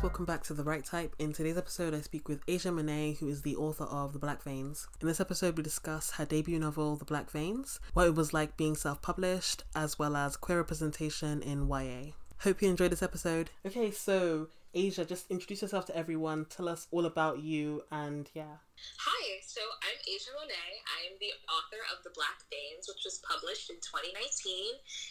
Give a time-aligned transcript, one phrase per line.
[0.00, 1.14] guys, welcome back to The Right Type.
[1.18, 4.42] In today's episode, I speak with Ashia Monet, who is the author of The Black
[4.42, 4.88] Veins.
[5.02, 8.56] In this episode, we discuss her debut novel, The Black Veins, what it was like
[8.56, 12.12] being self published, as well as queer representation in YA.
[12.38, 13.50] Hope you enjoyed this episode.
[13.66, 18.56] Okay, so Ashia, just introduce yourself to everyone, tell us all about you, and yeah.
[19.04, 20.80] Hi, so I'm Ashia Monet.
[20.96, 24.16] I am the author of The Black Veins, which was published in 2019.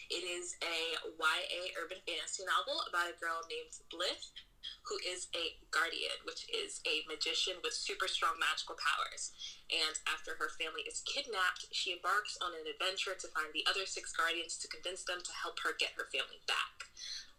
[0.10, 4.49] It is a YA urban fantasy novel about a girl named Blythe,
[4.88, 9.32] who is a guardian, which is a magician with super strong magical powers.
[9.70, 13.86] And after her family is kidnapped, she embarks on an adventure to find the other
[13.86, 16.90] six guardians to convince them to help her get her family back.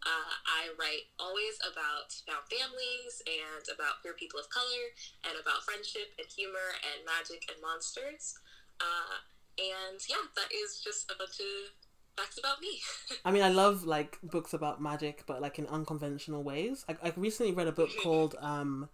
[0.01, 4.97] Uh, I write always about found families and about queer people of color
[5.29, 8.33] and about friendship and humor and magic and monsters.
[8.81, 9.21] Uh,
[9.61, 11.69] and yeah, that is just a bunch of
[12.17, 12.79] facts about me.
[13.25, 16.85] I mean, I love like books about magic, but like in unconventional ways.
[16.87, 18.89] I, I recently read a book called um,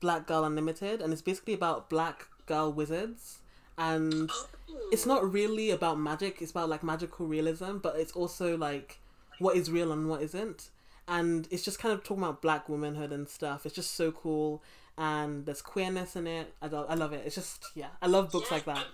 [0.00, 3.38] Black Girl Unlimited, and it's basically about black girl wizards.
[3.78, 4.48] And oh.
[4.92, 9.00] it's not really about magic, it's about like magical realism, but it's also like
[9.38, 10.70] what is real and what isn't.
[11.08, 13.66] And it's just kind of talking about black womanhood and stuff.
[13.66, 14.62] It's just so cool.
[14.96, 16.54] And there's queerness in it.
[16.60, 17.22] I, I love it.
[17.24, 18.76] It's just, yeah, I love books yeah, like that.
[18.76, 18.84] I'm,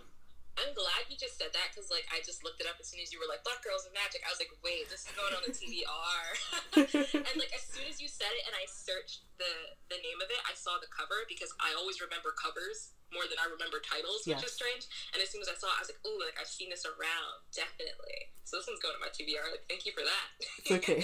[0.59, 2.98] I'm glad you just said that because, like, I just looked it up as soon
[2.98, 4.27] as you were like, Black Girls and Magic.
[4.27, 6.27] I was like, wait, this is going on the TBR.
[7.31, 10.29] and, like, as soon as you said it and I searched the, the name of
[10.29, 14.29] it, I saw the cover because I always remember covers more than I remember titles,
[14.29, 14.84] which is strange.
[15.14, 16.84] And as soon as I saw it, I was like, oh, like I've seen this
[16.84, 18.36] around, definitely.
[18.45, 19.48] So this one's going to my TBR.
[19.48, 20.29] Like, thank you for that.
[20.61, 21.01] It's okay.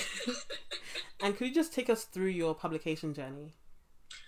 [1.25, 3.57] and could you just take us through your publication journey?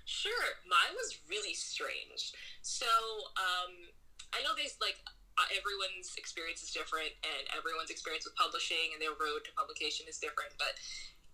[0.04, 0.56] Sure.
[0.64, 2.32] Mine was really strange.
[2.62, 2.88] So,
[3.36, 3.92] um,
[4.32, 4.96] I know there's like
[5.36, 10.08] uh, everyone's experience is different, and everyone's experience with publishing and their road to publication
[10.08, 10.76] is different, but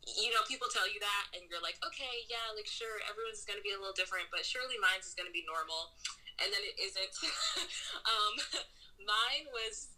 [0.03, 3.55] you know, people tell you that, and you're like, okay, yeah, like sure, everyone's going
[3.55, 5.95] to be a little different, but surely mine's is going to be normal
[6.41, 7.15] and then it isn't.
[8.11, 8.35] um,
[9.13, 9.95] mine was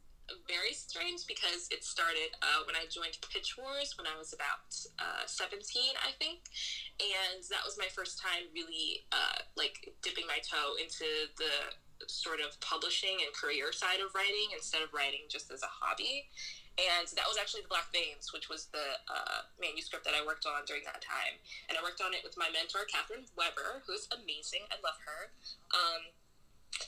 [0.49, 4.73] very strange because it started uh, when I joined Pitch Wars when I was about
[4.97, 5.61] uh, 17,
[6.01, 6.49] I think.
[6.97, 11.77] And that was my first time really uh, like dipping my toe into the
[12.09, 16.29] sort of publishing and career side of writing instead of writing just as a hobby.
[16.75, 20.43] And that was actually The Black Veins, which was the uh, manuscript that I worked
[20.43, 21.39] on during that time.
[21.71, 24.67] And I worked on it with my mentor, Catherine Weber, who's amazing.
[24.75, 25.31] I love her.
[25.71, 26.11] Um,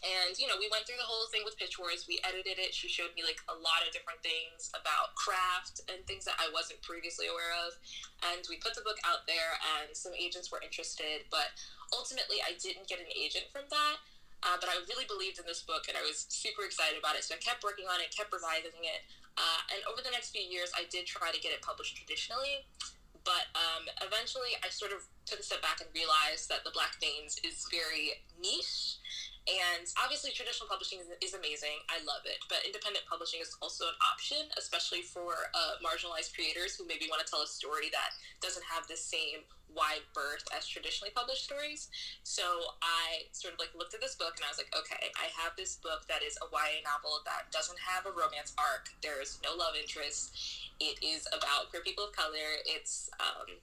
[0.03, 2.75] and you know we went through the whole thing with pitch wars we edited it
[2.75, 6.51] she showed me like a lot of different things about craft and things that i
[6.51, 7.79] wasn't previously aware of
[8.35, 11.55] and we put the book out there and some agents were interested but
[11.95, 14.03] ultimately i didn't get an agent from that
[14.43, 17.25] uh, but i really believed in this book and i was super excited about it.
[17.25, 19.01] So i kept working on it kept revising it
[19.37, 22.67] uh, and over the next few years i did try to get it published traditionally
[23.25, 26.99] but um, eventually i sort of took a step back and realized that the black
[27.01, 29.01] veins is very niche
[29.47, 31.79] and obviously, traditional publishing is, is, amazing.
[31.87, 32.43] I love it.
[32.51, 37.23] But independent publishing is also an option, especially for uh, marginalized creators who maybe want
[37.23, 38.11] to tell a story that
[38.43, 41.95] doesn't have the same wide berth as traditionally published stories.
[42.27, 42.43] So
[42.83, 45.55] I sort of like looked at this book and I was like, okay, I have
[45.55, 48.91] this book that is a YA novel that doesn't have a romance arc.
[48.99, 50.35] There's no love interest.
[50.81, 52.59] It is about queer people of color.
[52.67, 53.63] It's um,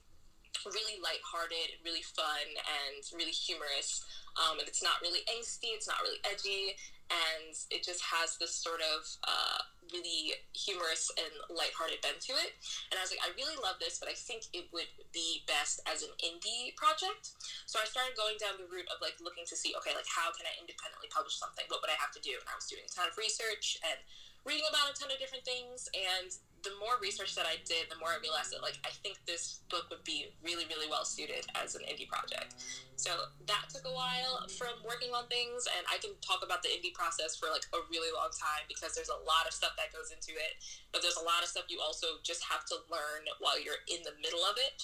[0.66, 4.04] really lighthearted, really fun, and really humorous.
[4.34, 6.74] Um, and it's not really angsty, it's not really edgy,
[7.12, 12.56] and it just has this sort of uh, really humorous and lighthearted bent to it.
[12.90, 15.84] And I was like, I really love this, but I think it would be best
[15.86, 17.36] as an indie project.
[17.68, 20.32] So I started going down the route of like looking to see, okay, like how
[20.34, 21.68] can I independently publish something?
[21.68, 22.34] What would I have to do?
[22.34, 24.00] And I was doing a ton of research and
[24.44, 26.32] reading about a ton of different things and
[26.64, 29.60] the more research that I did, the more I realized that like I think this
[29.68, 32.56] book would be really, really well suited as an indie project.
[32.96, 36.72] So that took a while from working on things, and I can talk about the
[36.72, 39.92] indie process for like a really long time because there's a lot of stuff that
[39.92, 40.56] goes into it.
[40.88, 44.00] But there's a lot of stuff you also just have to learn while you're in
[44.00, 44.80] the middle of it.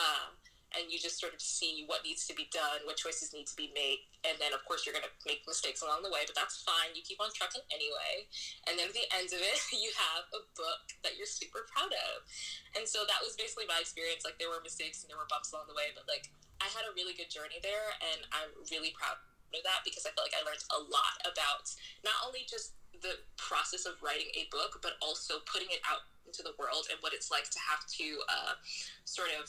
[0.00, 0.32] Um,
[0.76, 3.56] and you just sort of see what needs to be done, what choices need to
[3.56, 6.60] be made, and then of course you're to make mistakes along the way, but that's
[6.60, 6.92] fine.
[6.92, 8.28] You keep on trucking anyway,
[8.68, 11.92] and then at the end of it, you have a book that you're super proud
[11.92, 12.26] of.
[12.76, 14.28] And so that was basically my experience.
[14.28, 16.28] Like there were mistakes and there were bumps along the way, but like
[16.60, 19.16] I had a really good journey there, and I'm really proud
[19.56, 21.72] of that because I feel like I learned a lot about
[22.04, 26.44] not only just the process of writing a book, but also putting it out into
[26.44, 28.52] the world and what it's like to have to uh,
[29.08, 29.48] sort of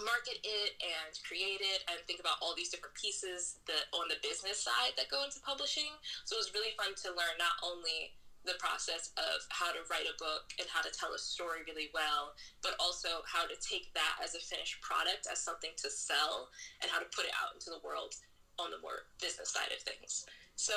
[0.00, 4.18] market it and create it and think about all these different pieces that on the
[4.20, 5.94] business side that go into publishing.
[6.24, 10.04] So it was really fun to learn not only the process of how to write
[10.04, 13.88] a book and how to tell a story really well, but also how to take
[13.96, 16.52] that as a finished product, as something to sell,
[16.84, 18.12] and how to put it out into the world
[18.60, 20.28] on the more business side of things.
[20.54, 20.76] So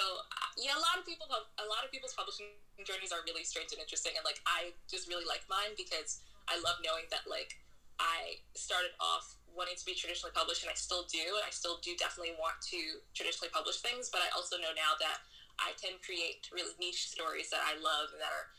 [0.58, 2.50] yeah, a lot of people, a lot of people's publishing
[2.82, 6.58] journeys are really strange and interesting, and like I just really like mine because I
[6.64, 7.60] love knowing that like
[8.00, 11.82] I started off wanting to be traditionally published, and I still do, and I still
[11.82, 15.26] do definitely want to traditionally publish things, but I also know now that
[15.58, 18.54] I can create really niche stories that I love and that are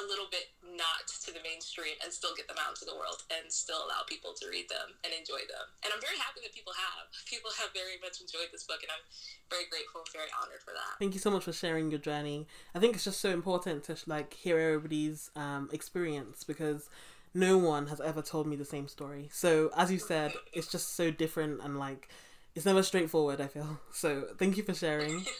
[0.00, 3.22] a little bit not to the mainstream and still get them out into the world
[3.28, 5.66] and still allow people to read them and enjoy them.
[5.84, 7.12] And I'm very happy that people have.
[7.28, 9.04] People have very much enjoyed this book and I'm
[9.52, 10.96] very grateful and very honored for that.
[10.96, 12.48] Thank you so much for sharing your journey.
[12.74, 16.88] I think it's just so important to like hear everybody's um, experience because
[17.34, 19.28] no one has ever told me the same story.
[19.32, 22.08] So as you said, it's just so different and like
[22.54, 23.80] it's never straightforward, I feel.
[23.92, 25.24] So thank you for sharing.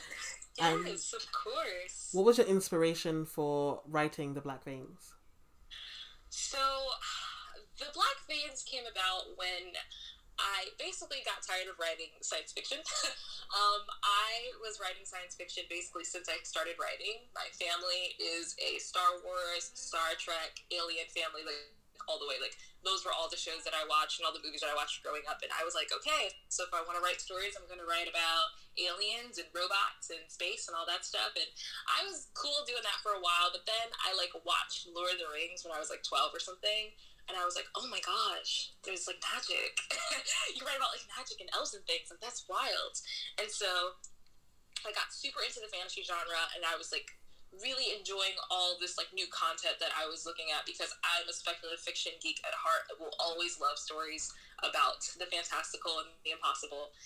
[0.59, 2.11] Yes, of course.
[2.13, 5.15] What was your inspiration for writing The Black Veins?
[6.29, 6.59] So,
[7.79, 9.73] The Black Veins came about when
[10.39, 12.79] I basically got tired of writing science fiction.
[13.59, 17.27] um, I was writing science fiction basically since I started writing.
[17.35, 21.49] My family is a Star Wars, Star Trek, Alien family.
[21.49, 22.39] Like, all the way.
[22.43, 24.79] Like those were all the shows that I watched and all the movies that I
[24.79, 25.39] watched growing up.
[25.43, 27.87] And I was like, okay, so if I want to write stories, I'm going to
[27.87, 31.35] write about aliens and robots and space and all that stuff.
[31.39, 31.47] And
[31.87, 33.55] I was cool doing that for a while.
[33.55, 36.43] But then I like watched Lord of the Rings when I was like 12 or
[36.43, 36.91] something.
[37.31, 39.79] And I was like, oh my gosh, there's like magic.
[40.59, 42.11] you write about like magic and elves and things.
[42.11, 42.99] Like that's wild.
[43.39, 43.95] And so
[44.83, 47.15] I got super into the fantasy genre and I was like
[47.61, 51.35] really enjoying all this like new content that I was looking at because I'm a
[51.37, 52.89] speculative fiction geek at heart.
[52.89, 54.33] I will always love stories
[54.65, 56.97] about the fantastical and the impossible.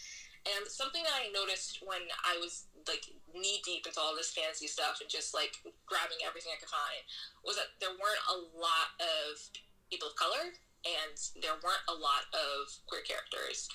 [0.47, 3.03] And something that I noticed when I was like
[3.35, 5.59] knee deep into all this fantasy stuff and just like
[5.91, 7.03] grabbing everything I could find
[7.43, 9.43] was that there weren't a lot of
[9.91, 10.55] people of color
[10.87, 13.67] and there weren't a lot of queer characters.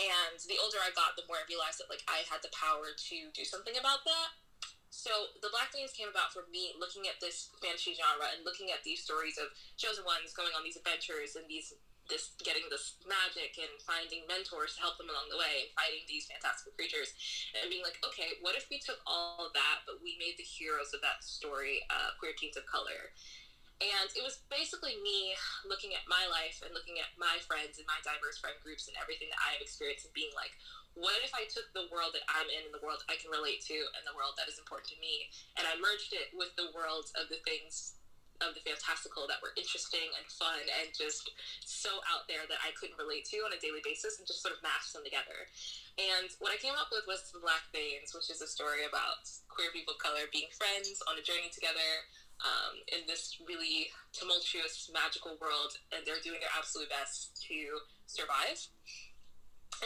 [0.00, 2.96] And the older I got, the more I realized that like I had the power
[2.96, 4.32] to do something about that
[4.98, 8.74] so the Black Veins came about for me looking at this fantasy genre and looking
[8.74, 9.46] at these stories of
[9.78, 11.70] chosen ones going on these adventures and these
[12.10, 16.02] this getting this magic and finding mentors to help them along the way and fighting
[16.08, 17.12] these fantastical creatures
[17.52, 20.42] and being like okay what if we took all of that but we made the
[20.42, 23.14] heroes of that story uh, queer teens of color?
[23.78, 27.86] And it was basically me looking at my life and looking at my friends and
[27.86, 30.50] my diverse friend groups and everything that i have experienced and being like
[30.98, 33.62] what if I took the world that I'm in and the world I can relate
[33.70, 36.74] to and the world that is important to me and I merged it with the
[36.74, 37.98] worlds of the things
[38.38, 41.26] of the fantastical that were interesting and fun and just
[41.66, 44.54] so out there that I couldn't relate to on a daily basis and just sort
[44.54, 45.50] of mashed them together.
[45.98, 49.26] And what I came up with was The Black Veins, which is a story about
[49.50, 52.06] queer people of color being friends on a journey together
[52.46, 58.62] um, in this really tumultuous, magical world, and they're doing their absolute best to survive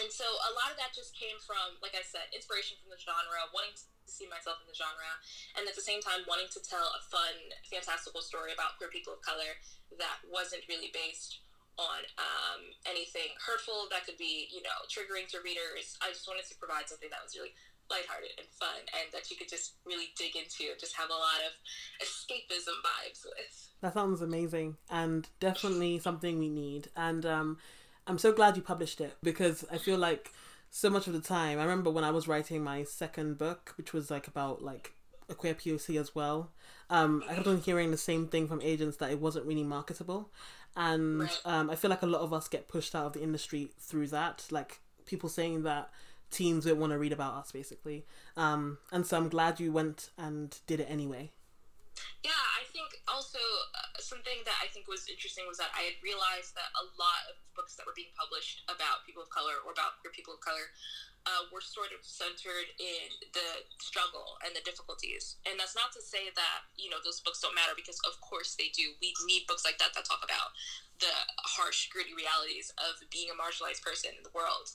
[0.00, 3.00] and so a lot of that just came from, like I said, inspiration from the
[3.00, 5.12] genre, wanting to see myself in the genre,
[5.56, 7.34] and at the same time wanting to tell a fun,
[7.68, 9.58] fantastical story about queer people of color
[10.00, 11.44] that wasn't really based
[11.80, 15.96] on um, anything hurtful that could be, you know, triggering to readers.
[16.04, 17.56] I just wanted to provide something that was really
[17.90, 21.40] lighthearted and fun, and that you could just really dig into, just have a lot
[21.44, 21.52] of
[22.00, 23.54] escapism vibes with.
[23.80, 26.88] That sounds amazing, and definitely something we need.
[26.96, 27.58] And um,
[28.06, 30.32] I'm so glad you published it because I feel like
[30.70, 33.92] so much of the time, I remember when I was writing my second book, which
[33.92, 34.92] was like about like
[35.28, 36.50] a queer POC as well.
[36.90, 40.30] Um, I kept on hearing the same thing from agents that it wasn't really marketable,
[40.76, 43.70] and um, I feel like a lot of us get pushed out of the industry
[43.78, 44.46] through that.
[44.50, 45.90] Like people saying that
[46.30, 48.06] teens don't want to read about us, basically.
[48.36, 51.30] Um, and so I'm glad you went and did it anyway.
[52.22, 53.42] Yeah, I think also
[53.74, 57.26] uh, something that I think was interesting was that I had realized that a lot
[57.28, 60.40] of books that were being published about people of color or about queer people of
[60.40, 60.70] color
[61.26, 65.38] uh, were sort of centered in the struggle and the difficulties.
[65.46, 68.58] And that's not to say that, you know, those books don't matter because of course
[68.58, 68.94] they do.
[68.98, 70.54] We need books like that that talk about
[70.98, 74.70] the harsh, gritty realities of being a marginalized person in the world.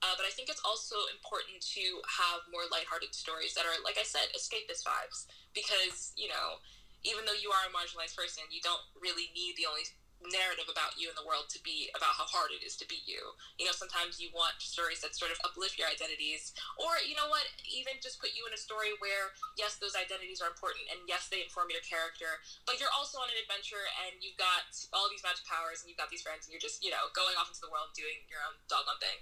[0.00, 4.00] Uh, but I think it's also important to have more lighthearted stories that are, like
[4.00, 5.28] I said, escapist vibes.
[5.52, 6.60] Because, you know,
[7.04, 9.84] even though you are a marginalized person, you don't really need the only
[10.28, 13.00] narrative about you in the world to be about how hard it is to be
[13.08, 13.20] you.
[13.56, 17.28] You know, sometimes you want stories that sort of uplift your identities, or you know
[17.32, 21.00] what, even just put you in a story where yes, those identities are important, and
[21.08, 25.08] yes, they inform your character, but you're also on an adventure, and you've got all
[25.08, 27.48] these magic powers, and you've got these friends, and you're just you know going off
[27.48, 29.18] into the world doing your own doggone thing.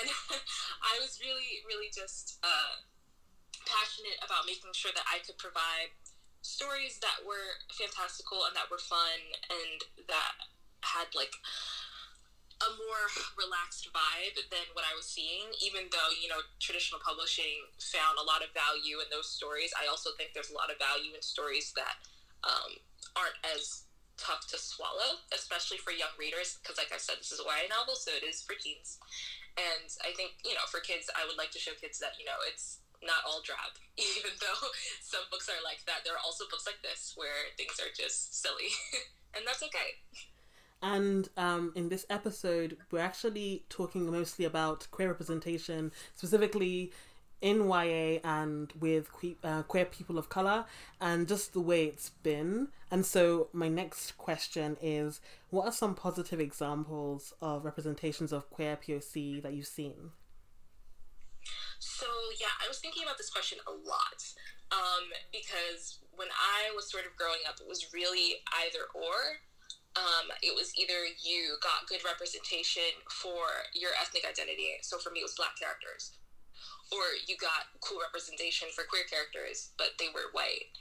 [0.00, 0.06] And
[0.90, 2.84] I was really, really just uh,
[3.64, 5.92] passionate about making sure that I could provide
[6.44, 9.16] stories that were fantastical and that were fun
[9.48, 9.80] and
[10.12, 10.36] that
[10.84, 11.32] had like
[12.60, 13.04] a more
[13.40, 15.48] relaxed vibe than what I was seeing.
[15.64, 19.88] Even though you know traditional publishing found a lot of value in those stories, I
[19.88, 21.96] also think there's a lot of value in stories that
[22.44, 22.76] um,
[23.16, 23.88] aren't as
[24.20, 26.60] tough to swallow, especially for young readers.
[26.60, 29.00] Because, like I said, this is a YA novel, so it is for teens.
[29.56, 32.28] And I think you know, for kids, I would like to show kids that you
[32.28, 33.76] know it's not all drab.
[33.96, 34.68] Even though
[35.00, 38.40] some books are like that, there are also books like this where things are just
[38.40, 38.72] silly,
[39.36, 40.00] and that's okay.
[40.82, 46.92] And um, in this episode, we're actually talking mostly about queer representation, specifically
[47.40, 50.64] in YA and with que- uh, queer people of color,
[51.00, 52.68] and just the way it's been.
[52.90, 55.20] And so, my next question is
[55.50, 60.10] what are some positive examples of representations of queer POC that you've seen?
[61.78, 62.06] So,
[62.40, 64.20] yeah, I was thinking about this question a lot
[64.72, 69.42] um, because when I was sort of growing up, it was really either or
[69.94, 75.22] um, it was either you got good representation for your ethnic identity, so for me
[75.22, 76.18] it was black characters,
[76.90, 80.74] or you got cool representation for queer characters, but they were white.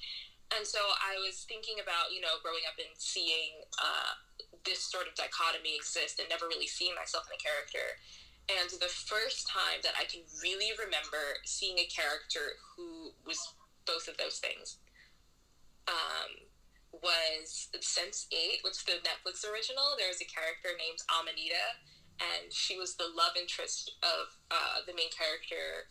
[0.58, 4.18] And so I was thinking about, you know, growing up and seeing uh,
[4.66, 8.02] this sort of dichotomy exist and never really seeing myself in a character.
[8.52, 13.40] And the first time that I can really remember seeing a character who was
[13.86, 14.80] both of those things
[15.88, 16.48] um,
[16.92, 19.96] was Sense8, which is the Netflix original.
[19.98, 21.80] There was a character named Amanita,
[22.20, 25.88] and she was the love interest of uh, the main character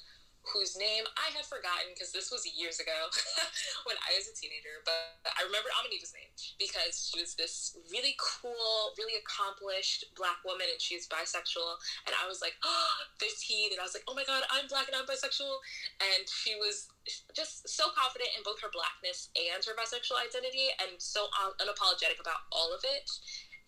[0.51, 2.99] whose name I had forgotten because this was years ago
[3.87, 4.83] when I was a teenager.
[4.83, 10.67] But I remember Amanita's name because she was this really cool, really accomplished black woman
[10.67, 11.79] and she was bisexual.
[12.11, 13.71] And I was like, oh, 15.
[13.71, 15.63] And I was like, oh my God, I'm black and I'm bisexual.
[16.03, 16.91] And she was
[17.35, 21.31] just so confident in both her blackness and her bisexual identity and so
[21.63, 23.07] unapologetic about all of it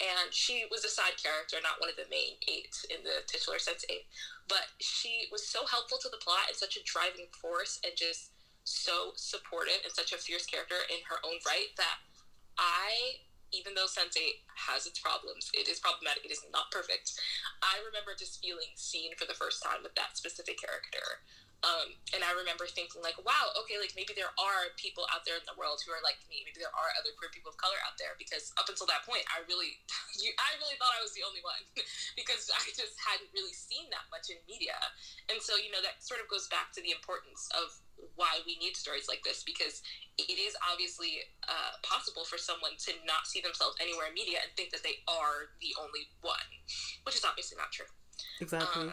[0.03, 3.59] and she was a side character, not one of the main eight in the titular
[3.59, 4.07] sense eight.
[4.49, 8.35] But she was so helpful to the plot and such a driving force, and just
[8.65, 12.01] so supportive and such a fierce character in her own right that
[12.57, 13.21] I,
[13.53, 16.25] even though Sense Eight has its problems, it is problematic.
[16.25, 17.13] It is not perfect.
[17.63, 21.23] I remember just feeling seen for the first time with that specific character.
[21.64, 25.40] Um, and I remember thinking like, wow, okay, like maybe there are people out there
[25.40, 26.44] in the world who are like me.
[26.44, 29.25] Maybe there are other queer people of color out there because up until that point,
[29.33, 29.80] I really,
[30.21, 31.64] you, I really thought I was the only one
[32.21, 34.76] because I just hadn't really seen that much in media.
[35.33, 37.73] And so, you know, that sort of goes back to the importance of
[38.21, 39.80] why we need stories like this because
[40.21, 44.52] it is obviously uh, possible for someone to not see themselves anywhere in media and
[44.52, 46.50] think that they are the only one,
[47.09, 47.88] which is obviously not true.
[48.44, 48.92] Exactly.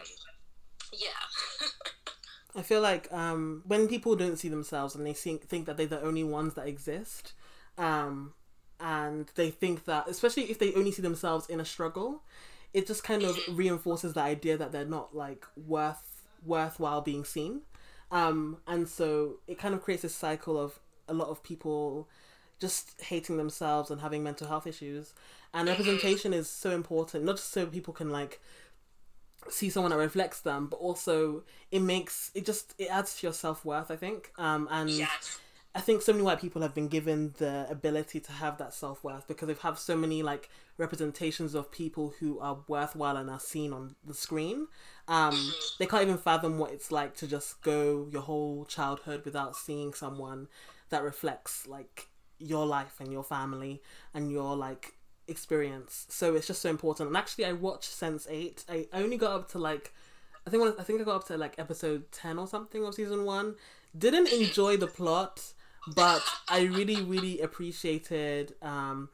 [0.96, 1.20] yeah.
[2.54, 5.86] I feel like um, when people don't see themselves and they think think that they're
[5.86, 7.32] the only ones that exist,
[7.78, 8.34] um,
[8.78, 12.22] and they think that, especially if they only see themselves in a struggle,
[12.74, 17.62] it just kind of reinforces the idea that they're not like worth worthwhile being seen,
[18.10, 20.78] um, and so it kind of creates a cycle of
[21.08, 22.08] a lot of people
[22.58, 25.14] just hating themselves and having mental health issues.
[25.52, 28.40] And representation is so important, not just so people can like
[29.48, 33.34] see someone that reflects them, but also it makes it just it adds to your
[33.34, 33.90] self worth.
[33.90, 35.38] I think, um, and yes.
[35.74, 39.02] I think so many white people have been given the ability to have that self
[39.02, 43.40] worth because they've had so many like representations of people who are worthwhile and are
[43.40, 44.68] seen on the screen.
[45.08, 45.50] Um, mm-hmm.
[45.78, 49.94] They can't even fathom what it's like to just go your whole childhood without seeing
[49.94, 50.48] someone
[50.90, 52.08] that reflects like
[52.38, 53.82] your life and your family
[54.12, 54.94] and your like
[55.28, 56.06] experience.
[56.08, 57.08] So it's just so important.
[57.08, 58.64] And actually, I watched Sense Eight.
[58.68, 59.92] I only got up to like,
[60.46, 63.24] I think I think I got up to like episode ten or something of season
[63.24, 63.56] one.
[63.96, 65.52] Didn't enjoy the plot,
[65.94, 68.54] but I really really appreciated.
[68.62, 69.08] Um,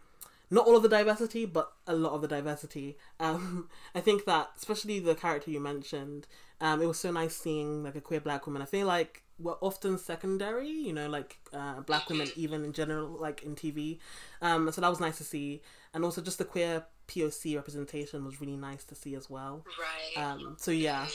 [0.51, 2.97] not all of the diversity, but a lot of the diversity.
[3.21, 6.27] Um, I think that, especially the character you mentioned,
[6.61, 8.63] um, it was so nice seeing like a queer black woman.
[8.63, 13.09] I feel like we're often secondary, you know, like uh, black women, even in general,
[13.09, 13.99] like in TV.
[14.43, 15.63] Um, so that was nice to see
[15.95, 19.65] and also just the queer POC representation was really nice to see as well.
[19.79, 20.23] Right.
[20.23, 21.07] Um, so yeah,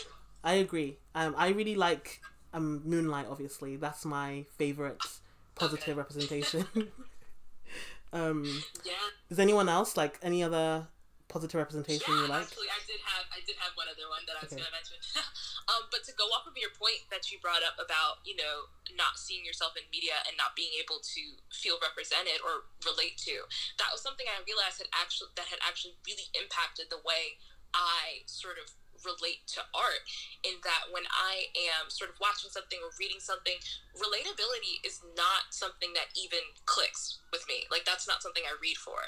[0.44, 0.98] I agree.
[1.15, 2.22] Um, I really like
[2.53, 3.27] um, Moonlight.
[3.30, 5.01] Obviously, that's my favorite
[5.56, 5.94] positive okay.
[5.94, 6.65] representation.
[8.13, 8.94] um, yeah.
[9.30, 10.88] Is anyone else like any other
[11.27, 12.44] positive representation yeah, you like?
[12.44, 14.62] Actually, I did have I did have one other one that I was okay.
[14.62, 14.98] going to mention.
[15.72, 18.72] um, but to go off of your point that you brought up about you know
[18.93, 23.48] not seeing yourself in media and not being able to feel represented or relate to,
[23.79, 27.39] that was something I realized had actually that had actually really impacted the way
[27.74, 28.70] I sort of
[29.03, 30.05] relate to art
[30.48, 33.60] in that when I am sort of watching something or reading something,
[33.96, 37.67] relatability is not something that even clicks with me.
[37.67, 39.00] Like that's not something I read for.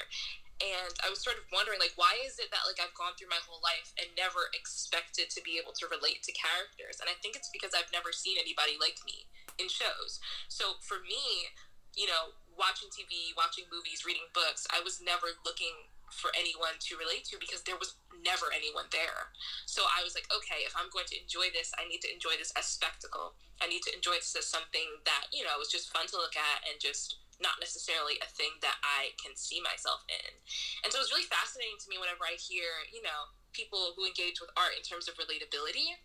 [0.64, 3.28] And I was sort of wondering, like, why is it that like I've gone through
[3.28, 7.04] my whole life and never expected to be able to relate to characters?
[7.04, 9.28] And I think it's because I've never seen anybody like me
[9.60, 10.24] in shows.
[10.48, 11.52] So for me,
[11.92, 16.96] you know, watching TV, watching movies, reading books, I was never looking for anyone to
[16.96, 19.36] relate to because there was never anyone there.
[19.68, 22.40] So I was like, okay, if I'm going to enjoy this, I need to enjoy
[22.40, 23.36] this as spectacle.
[23.60, 26.40] I need to enjoy this as something that, you know, was just fun to look
[26.40, 30.42] at and just not necessarily a thing that I can see myself in.
[30.82, 34.42] And so it's really fascinating to me whenever I hear, you know, people who engage
[34.42, 36.02] with art in terms of relatability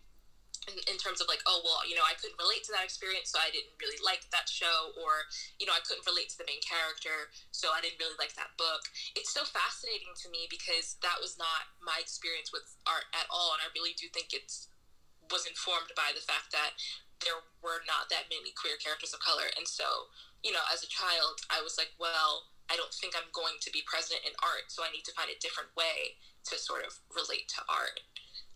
[0.69, 3.33] in, in, terms of like, oh, well, you know, I couldn't relate to that experience,
[3.33, 5.25] so I didn't really like that show, or,
[5.57, 8.53] you know, I couldn't relate to the main character, so I didn't really like that
[8.61, 8.85] book.
[9.17, 13.57] It's so fascinating to me because that was not my experience with art at all,
[13.57, 14.53] and I really do think it
[15.33, 16.77] was informed by the fact that
[17.25, 20.89] there were not that many queer characters of color, and so, you know, as a
[20.89, 24.71] child, I was like, well, I don't think I'm going to be present in art,
[24.71, 26.17] so I need to find a different way
[26.49, 27.99] to sort of relate to art.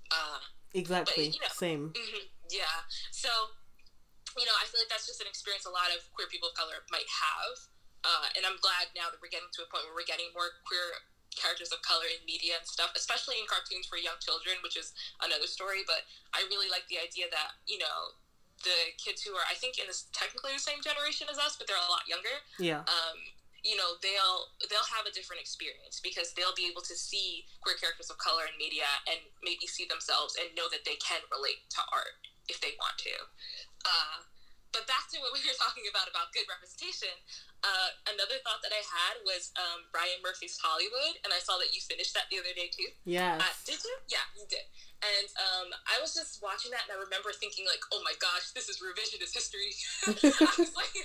[0.09, 0.41] Uh,
[0.75, 1.31] Exactly.
[1.31, 1.83] But, you know, Same.
[1.95, 2.83] Mm-hmm, yeah.
[3.15, 3.31] So,
[4.35, 6.55] you know, I feel like that's just an experience a lot of queer people of
[6.59, 7.55] color might have.
[8.03, 10.51] Uh, and I'm glad now that we're getting to a point where we're getting more
[10.67, 10.99] queer
[11.33, 14.91] characters of color in media and stuff, especially in cartoons for young children, which is
[15.23, 15.87] another story.
[15.87, 16.03] But
[16.35, 18.19] I really like the idea that, you know,
[18.65, 21.69] the kids who are, I think, in this technically the same generation as us, but
[21.69, 22.33] they're a lot younger.
[22.59, 22.81] Yeah.
[22.89, 23.17] Um,
[23.65, 27.73] you know they'll they'll have a different experience because they'll be able to see queer
[27.81, 31.65] characters of color in media and maybe see themselves and know that they can relate
[31.73, 32.13] to art
[32.45, 33.09] if they want to
[33.89, 34.21] uh,
[34.69, 37.09] but back to what we were talking about about good representation
[37.65, 41.73] uh, another thought that i had was um, ryan murphy's hollywood and i saw that
[41.73, 43.41] you finished that the other day too Yeah.
[43.41, 44.69] uh, did you yeah you did
[45.05, 48.51] and um, I was just watching that, and I remember thinking, like, "Oh my gosh,
[48.57, 49.71] this is revisionist history."
[50.09, 50.95] I was like,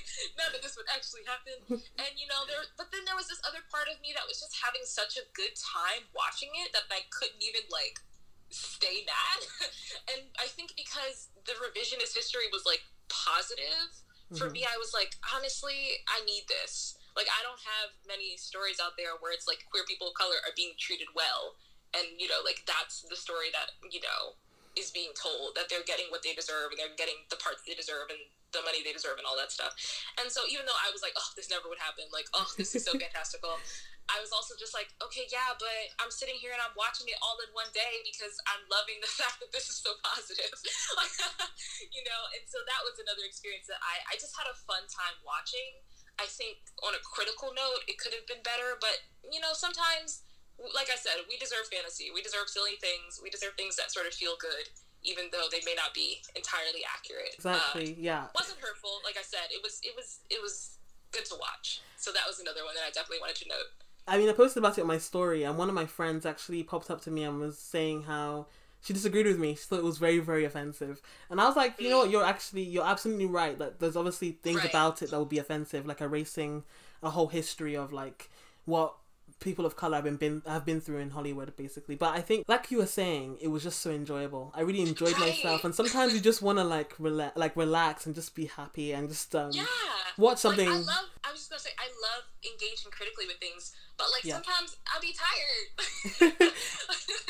[0.40, 2.64] "None of this would actually happen." And you know, there.
[2.80, 5.25] But then there was this other part of me that was just having such a
[5.37, 8.00] good time watching it that I couldn't even like
[8.49, 9.40] stay mad.
[10.16, 13.90] and I think because the revisionist history was like positive
[14.38, 14.62] for mm-hmm.
[14.62, 16.94] me, I was like, honestly, I need this.
[17.18, 20.38] Like, I don't have many stories out there where it's like queer people of color
[20.46, 21.59] are being treated well
[21.96, 24.38] and you know like that's the story that you know
[24.79, 27.74] is being told that they're getting what they deserve and they're getting the parts they
[27.74, 28.22] deserve and
[28.55, 29.74] the money they deserve and all that stuff.
[30.18, 32.74] And so even though I was like, oh, this never would happen, like, oh, this
[32.74, 33.59] is so fantastical,
[34.11, 37.18] I was also just like, okay, yeah, but I'm sitting here and I'm watching it
[37.22, 40.50] all in one day because I'm loving the fact that this is so positive.
[41.94, 44.83] you know, and so that was another experience that I, I just had a fun
[44.90, 45.79] time watching.
[46.18, 48.98] I think on a critical note, it could have been better, but
[49.31, 50.26] you know, sometimes
[50.75, 52.12] like I said, we deserve fantasy.
[52.12, 53.20] We deserve silly things.
[53.23, 54.68] We deserve things that sort of feel good,
[55.03, 57.35] even though they may not be entirely accurate.
[57.35, 57.96] Exactly.
[57.96, 58.25] Uh, yeah.
[58.29, 59.01] It wasn't hurtful.
[59.05, 59.81] Like I said, it was.
[59.83, 60.20] It was.
[60.29, 60.77] It was
[61.12, 61.81] good to watch.
[61.96, 63.70] So that was another one that I definitely wanted to note.
[64.07, 66.62] I mean, I posted about it on my story, and one of my friends actually
[66.62, 68.46] popped up to me and was saying how
[68.81, 69.55] she disagreed with me.
[69.55, 71.01] She thought it was very, very offensive.
[71.29, 72.11] And I was like, you know what?
[72.11, 73.59] You're actually, you're absolutely right.
[73.59, 74.70] That there's obviously things right.
[74.70, 76.64] about it that would be offensive, like erasing
[77.03, 78.31] a whole history of like
[78.64, 78.94] what
[79.40, 81.96] people of color have been, been have been through in Hollywood, basically.
[81.96, 84.53] But I think, like you were saying, it was just so enjoyable.
[84.55, 88.14] I really enjoyed myself, and sometimes you just want to like relax, like relax and
[88.14, 89.64] just be happy and just um, yeah.
[90.16, 90.68] watch something.
[90.68, 91.11] Like, I love.
[91.24, 94.35] I was just gonna say I love engaging critically with things, but like yeah.
[94.35, 96.53] sometimes I'll be tired.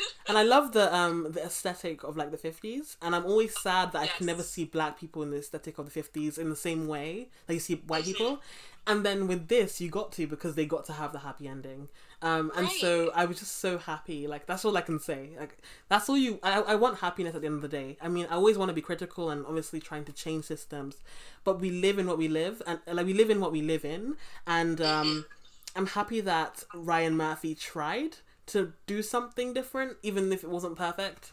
[0.27, 3.91] and I love the um the aesthetic of like the fifties, and I'm always sad
[3.93, 4.11] that yes.
[4.13, 6.87] I can never see black people in the aesthetic of the fifties in the same
[6.87, 8.11] way that you see white mm-hmm.
[8.11, 8.41] people.
[8.87, 11.89] And then with this, you got to because they got to have the happy ending.
[12.23, 12.79] Um, and right.
[12.79, 14.27] so I was just so happy.
[14.27, 15.31] Like that's all I can say.
[15.39, 16.39] Like that's all you.
[16.41, 17.97] I, I want happiness at the end of the day.
[18.01, 20.97] I mean, I always want to be critical and obviously trying to change systems,
[21.43, 23.85] but we live in what we live, and like we live in what we live
[23.85, 24.15] in.
[24.47, 25.25] And um,
[25.75, 28.17] I'm happy that Ryan Murphy tried
[28.47, 31.31] to do something different, even if it wasn't perfect.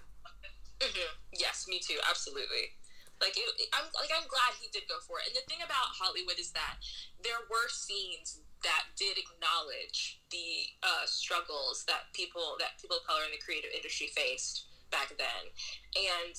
[0.81, 1.15] Mm-hmm.
[1.33, 1.99] Yes, me too.
[2.09, 2.73] Absolutely.
[3.21, 5.31] Like it, I'm like I'm glad he did go for it.
[5.31, 6.79] And the thing about Hollywood is that
[7.23, 13.27] there were scenes that did acknowledge the uh, struggles that people that people of color
[13.27, 15.51] in the creative industry faced back then,
[15.95, 16.35] and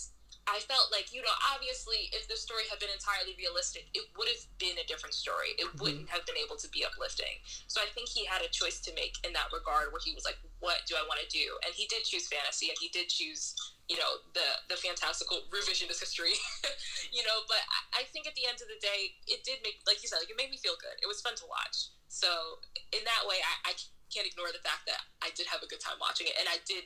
[0.49, 4.25] I felt like, you know, obviously, if the story had been entirely realistic, it would
[4.25, 5.53] have been a different story.
[5.61, 5.77] It mm-hmm.
[5.77, 7.37] wouldn't have been able to be uplifting.
[7.69, 10.25] So I think he had a choice to make in that regard where he was
[10.25, 11.45] like, what do I want to do?
[11.65, 13.53] And he did choose fantasy and he did choose,
[13.89, 16.37] you know, the, the fantastical revisionist history,
[17.15, 17.59] you know, but
[17.97, 20.29] I think at the end of the day, it did make, like you said, like
[20.29, 20.93] it made me feel good.
[21.01, 21.89] It was fun to watch.
[22.07, 22.61] So
[22.93, 23.73] in that way, I, I
[24.13, 26.61] can't ignore the fact that I did have a good time watching it and I
[26.69, 26.85] did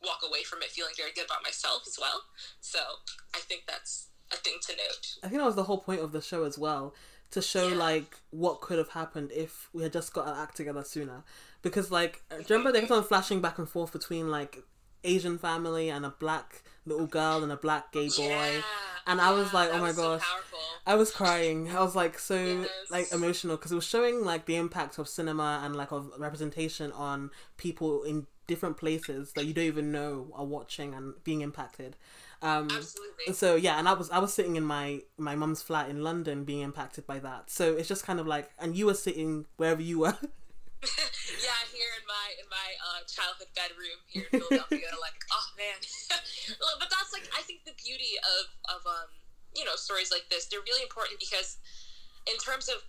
[0.00, 2.24] walk away from it feeling very good about myself as well.
[2.60, 2.80] So
[3.36, 5.20] I think that's a thing to note.
[5.22, 6.94] I think that was the whole point of the show as well
[7.32, 7.76] to show Yeah.
[7.76, 11.22] like what could have happened if we had just got our act together sooner.
[11.62, 14.62] Because like, do you remember they kept on flashing back and forth between like
[15.04, 18.28] Asian family and a black little girl and a black gay boy.
[18.28, 18.60] Yeah,
[19.06, 20.26] And I was like, oh my was so gosh.
[20.86, 21.70] I was crying.
[21.70, 22.68] I was like so Yes.
[22.90, 26.90] like emotional because it was showing like the impact of cinema and like of representation
[26.92, 31.96] on people in different places that you don't even know are watching and being impacted.
[32.42, 33.34] Um, Absolutely.
[33.34, 36.44] so yeah, and I was I was sitting in my my mum's flat in London
[36.44, 37.50] being impacted by that.
[37.50, 40.16] So it's just kind of like, and you were sitting wherever you were.
[41.44, 45.76] yeah, here in my in my uh, childhood bedroom here in Philadelphia, like, oh man.
[46.80, 49.10] But that's like I think the beauty of of um
[49.52, 50.48] you know stories like this.
[50.48, 51.60] They're really important because
[52.24, 52.80] in terms of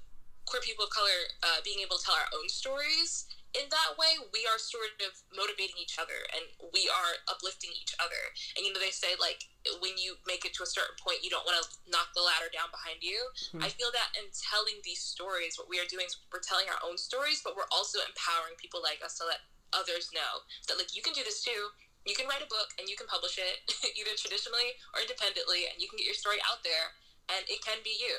[0.47, 4.15] queer people of color uh, being able to tell our own stories in that way,
[4.31, 8.31] we are sort of motivating each other and we are uplifting each other.
[8.55, 9.43] And you know, they say like
[9.83, 12.47] when you make it to a certain point, you don't want to knock the ladder
[12.47, 13.19] down behind you.
[13.51, 13.63] Mhm.
[13.63, 16.79] I feel that in telling these stories, what we are doing is we're telling our
[16.79, 19.43] own stories, but we're also empowering people like us to let
[19.75, 21.71] others know that like you can do this too.
[22.07, 23.61] You can write a book and you can publish it
[23.99, 26.95] either traditionally or independently, and you can get your story out there,
[27.29, 28.15] and it can be you.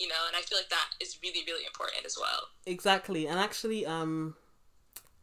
[0.00, 2.48] You know, and I feel like that is really, really important as well.
[2.64, 4.34] exactly, and actually, um,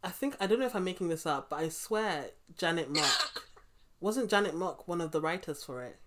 [0.02, 3.50] I think I don't know if I'm making this up, but I swear Janet Mock
[4.00, 5.98] wasn't Janet Mock one of the writers for it.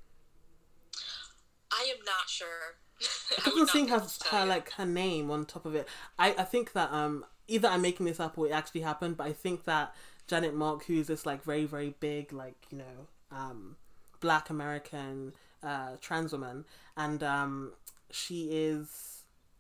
[1.72, 2.78] I am not sure.
[3.46, 4.02] I would on seeing her,
[4.32, 5.88] her like her name on top of it.
[6.18, 9.28] I, I think that um either I'm making this up or it actually happened, but
[9.28, 9.94] I think that
[10.28, 13.76] Janet Mock, who's this like very very big like you know um
[14.22, 17.74] black American uh trans woman, and um
[18.10, 19.11] she is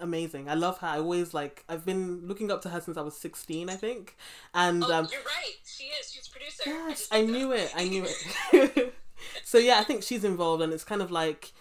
[0.01, 0.49] amazing.
[0.49, 0.87] I love her.
[0.87, 4.17] I always like I've been looking up to her since I was sixteen, I think,
[4.53, 5.55] and Oh, um you're right.
[5.65, 6.11] She is.
[6.11, 6.63] She's a producer.
[6.65, 7.71] Yes, just I knew it.
[7.75, 8.93] I knew it.
[9.43, 11.53] so yeah, I think she's involved, and it's kind of like,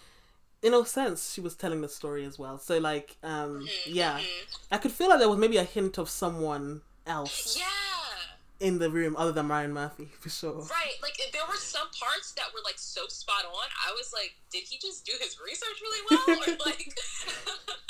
[0.62, 2.58] in a sense, she was telling the story as well.
[2.58, 4.56] So like, um, yeah, mhm.
[4.72, 7.66] I could feel like there was maybe a hint of someone else Yeah.
[8.66, 10.52] in the room other than Ryan Murphy for sure.
[10.60, 13.68] Right, like there were some parts that were like so spot on.
[13.88, 16.92] I was like, did he just do his research really well, or like,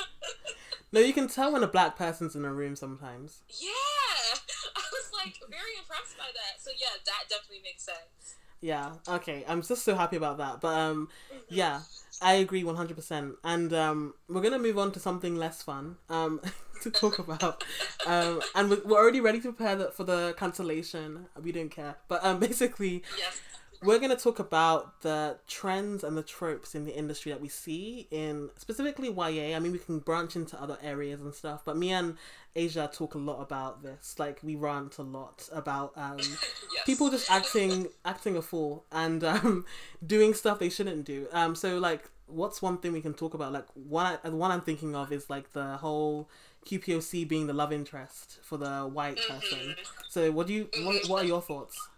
[0.93, 3.41] No, you can tell when a black person's in a room sometimes.
[3.47, 3.69] yeah,
[4.75, 6.61] I was like very impressed by that.
[6.61, 8.35] So yeah, that definitely makes sense.
[8.59, 8.93] Yeah.
[9.07, 9.43] Okay.
[9.47, 10.61] I'm just so happy about that.
[10.61, 11.09] But um,
[11.49, 11.81] yeah,
[12.21, 13.35] I agree 100%.
[13.43, 16.41] And um, we're gonna move on to something less fun um
[16.81, 17.63] to talk about.
[18.05, 21.27] Um, and we're, we're already ready to prepare the, for the cancellation.
[21.41, 21.95] We don't care.
[22.07, 23.39] But um, basically, Yes.
[23.83, 27.47] We're going to talk about the trends and the tropes in the industry that we
[27.47, 29.55] see in specifically YA.
[29.55, 32.15] I mean, we can branch into other areas and stuff, but me and
[32.55, 34.19] Ashia talk a lot about this.
[34.19, 36.85] Like, we rant a lot about um, yes.
[36.85, 39.65] people just acting acting a fool and um,
[40.05, 41.27] doing stuff they shouldn't do.
[41.31, 43.51] Um, so, like, what's one thing we can talk about?
[43.51, 46.29] Like, one the one I'm thinking of is like the whole
[46.67, 49.75] QPOC being the love interest for the white person.
[50.09, 51.89] So, what do you what, what are your thoughts?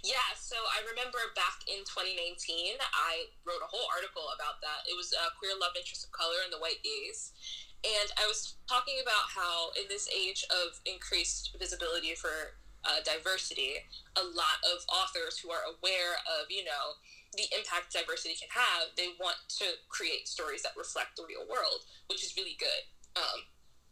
[0.00, 4.88] Yeah, so I remember back in 2019, I wrote a whole article about that.
[4.88, 7.36] It was uh, queer love interest of color and the white gaze.
[7.84, 12.56] And I was talking about how, in this age of increased visibility for
[12.88, 13.84] uh, diversity,
[14.16, 16.96] a lot of authors who are aware of, you know,
[17.36, 21.84] the impact diversity can have, they want to create stories that reflect the real world,
[22.08, 22.82] which is really good.
[23.12, 23.44] Um,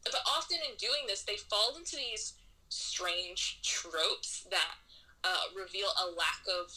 [0.04, 2.34] but often in doing this, they fall into these
[2.68, 4.80] strange tropes that
[5.24, 6.70] uh, reveal a lack of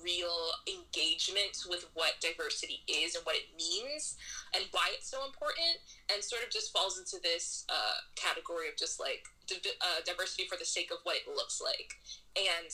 [0.00, 4.16] real engagement with what diversity is and what it means
[4.54, 5.76] and why it's so important
[6.08, 10.46] and sort of just falls into this uh, category of just like div- uh, diversity
[10.48, 11.98] for the sake of what it looks like.
[12.38, 12.70] And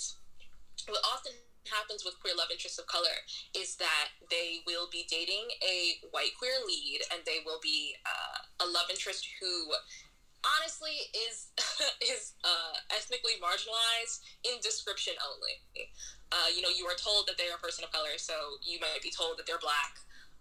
[0.86, 1.32] what often
[1.66, 6.32] happens with queer love interests of color is that they will be dating a white
[6.38, 9.72] queer lead and they will be uh, a love interest who
[10.56, 11.52] honestly is
[12.12, 15.60] is uh, ethnically marginalized in description only.
[16.30, 18.78] Uh, you know, you are told that they are a person of color, so you
[18.80, 19.96] might be told that they're black.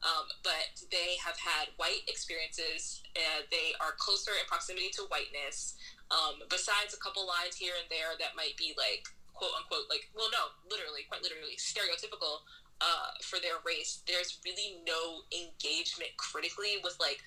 [0.05, 3.01] Um, but they have had white experiences.
[3.49, 5.73] They are closer in proximity to whiteness.
[6.13, 10.07] Um, besides a couple lines here and there that might be like quote unquote like
[10.15, 12.47] well no literally quite literally stereotypical
[12.81, 14.01] uh, for their race.
[14.07, 17.19] There's really no engagement critically with like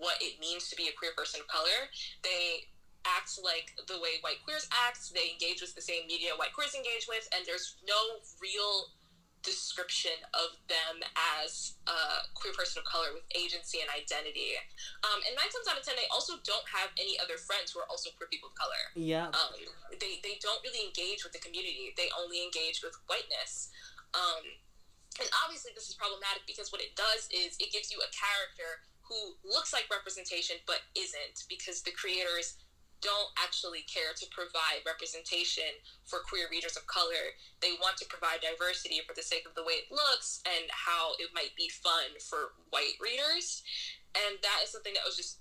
[0.00, 1.92] what it means to be a queer person of color.
[2.24, 2.66] They
[3.04, 5.12] act like the way white queers act.
[5.12, 8.92] They engage with the same media white queers engage with, and there's no real
[9.40, 11.00] description of them
[11.40, 14.52] as a queer person of color with agency and identity.
[15.00, 17.80] Um, and nine times out of ten, they also don't have any other friends who
[17.80, 19.32] are also queer people of color Yeah.
[19.32, 19.56] um,
[19.96, 21.96] they they don't really engage with the community.
[21.96, 23.72] They only engage with whiteness.
[24.12, 24.44] Um,
[25.18, 28.84] and obviously, this is problematic because what it does is it gives you a character
[29.10, 32.62] who looks like representation but isn't because the creators
[33.02, 35.66] don't actually care to provide representation
[36.04, 37.34] for queer readers of color.
[37.58, 41.16] They want to provide diversity for the sake of the way it looks and how
[41.18, 43.64] it might be fun for white readers.
[44.12, 45.40] And that is something that was just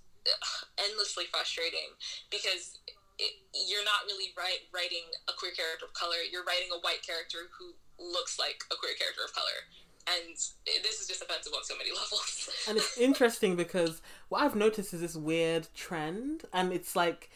[0.79, 1.93] endlessly frustrating
[2.31, 2.79] because
[3.19, 6.23] it, you're not really write, writing a queer character of color.
[6.23, 9.67] You're writing a white character who looks like a queer character of color.
[10.17, 10.35] And
[10.83, 12.49] this is just offensive on so many levels.
[12.67, 17.29] and it's interesting because what I've noticed is this weird trend, and it's like,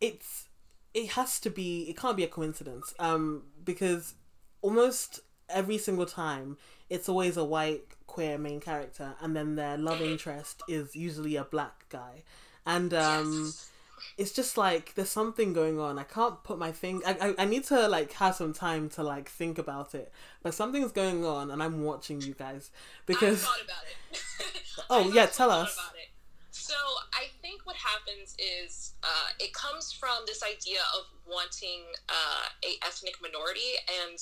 [0.00, 0.46] it's
[0.92, 4.14] it has to be it can't be a coincidence um because
[4.60, 6.56] almost every single time
[6.88, 11.44] it's always a white queer main character and then their love interest is usually a
[11.44, 12.24] black guy.
[12.66, 13.69] And um yes
[14.20, 15.98] it's just like there's something going on.
[15.98, 17.00] I can't put my thing.
[17.06, 20.12] I, I, I need to like have some time to like think about it.
[20.42, 22.70] But something's going on, and I'm watching you guys
[23.06, 23.42] because.
[23.42, 24.22] Thought about it.
[24.90, 25.74] oh yeah, tell us.
[26.50, 26.74] So
[27.14, 32.86] I think what happens is uh, it comes from this idea of wanting uh, a
[32.86, 34.18] ethnic minority and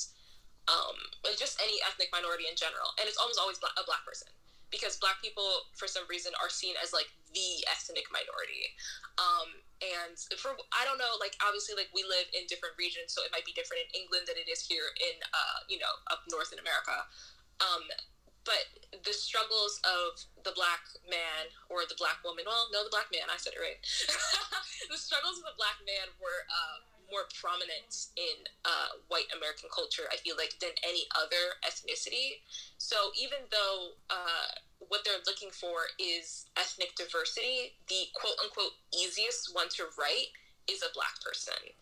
[0.69, 0.95] um,
[1.37, 4.29] just any ethnic minority in general, and it's almost always a black person
[4.70, 8.72] because black people for some reason are seen as like the ethnic minority.
[9.18, 13.22] Um, and for i don't know like obviously like we live in different regions so
[13.22, 16.26] it might be different in england than it is here in uh, you know up
[16.31, 17.07] north in america.
[17.59, 17.87] Um,
[18.46, 18.64] but
[19.04, 23.26] the struggles of the black man or the black woman well no the black man
[23.31, 23.78] i said it right.
[24.88, 26.78] The struggles of the black man were uh,
[27.11, 32.44] more prominent in uh, white American culture, I feel like, than any other ethnicity.
[32.77, 39.55] So even though uh, what they're looking for is ethnic diversity, the quote unquote easiest
[39.57, 40.33] one to write
[40.68, 41.73] is a black person.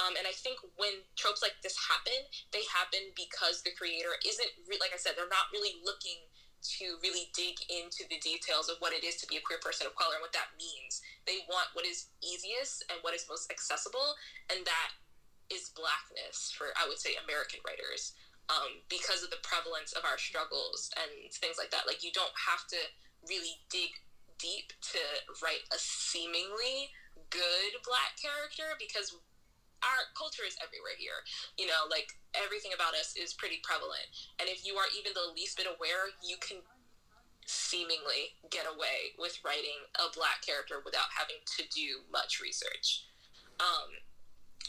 [0.00, 4.48] Um, and I think when tropes like this happen, they happen because the creator isn't,
[4.64, 6.31] re- like I said, they're not really looking
[6.62, 9.86] to really dig into the details of what it is to be a queer person
[9.86, 11.02] of color and what that means.
[11.26, 14.14] They want what is easiest and what is most accessible,
[14.50, 14.94] and that
[15.50, 18.14] is blackness for I would say American writers.
[18.50, 21.86] Um, because of the prevalence of our struggles and things like that.
[21.86, 22.80] Like you don't have to
[23.24, 23.94] really dig
[24.36, 25.00] deep to
[25.40, 26.90] write a seemingly
[27.30, 29.14] good black character because
[29.82, 31.26] our culture is everywhere here.
[31.58, 34.06] You know, like everything about us is pretty prevalent.
[34.38, 36.62] And if you are even the least bit aware, you can
[37.44, 43.04] seemingly get away with writing a black character without having to do much research.
[43.58, 43.98] Um,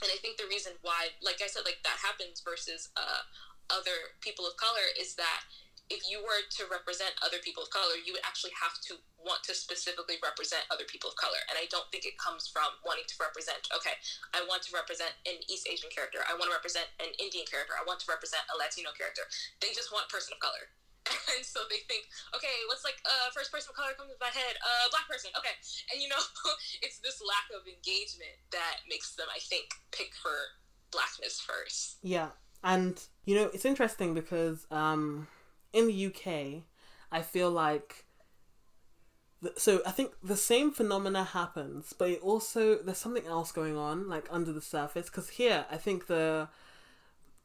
[0.01, 3.23] and I think the reason why, like I said, like that happens versus uh,
[3.69, 5.45] other people of color is that
[5.91, 9.43] if you were to represent other people of color, you would actually have to want
[9.43, 11.39] to specifically represent other people of color.
[11.51, 13.95] And I don't think it comes from wanting to represent, okay,
[14.31, 16.23] I want to represent an East Asian character.
[16.23, 17.75] I want to represent an Indian character.
[17.75, 19.27] I want to represent a Latino character.
[19.59, 20.71] They just want person of color.
[21.35, 24.31] And so they think, okay, what's like uh, first person of color comes to my
[24.31, 24.55] head?
[24.63, 25.33] Uh, black person.
[25.35, 25.51] Okay.
[25.91, 26.21] And you know,
[26.85, 30.31] it's this lack of engagement that makes them, I think, pick for
[30.91, 31.99] blackness first.
[32.03, 32.31] Yeah.
[32.63, 35.27] And, you know, it's interesting because, um,
[35.73, 36.63] in the UK,
[37.11, 38.05] I feel like
[39.57, 44.07] so I think the same phenomena happens, but it also there's something else going on
[44.07, 46.47] like under the surface because here I think the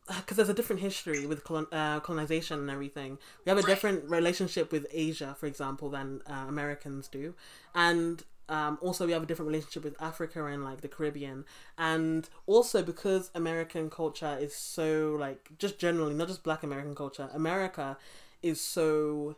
[0.06, 3.18] because there's a different history with colon, uh, colonization and everything.
[3.44, 7.34] We have a different relationship with Asia, for example, than uh, Americans do,
[7.74, 11.44] and um, also we have a different relationship with Africa and like the Caribbean,
[11.76, 17.28] and also because American culture is so like just generally not just Black American culture,
[17.32, 17.96] America
[18.42, 19.36] is so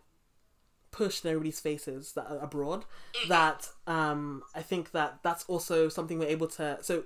[0.91, 2.85] pushed in everybody's faces that are abroad
[3.29, 6.79] that um, I think that that's also something we're able to.
[6.83, 7.05] So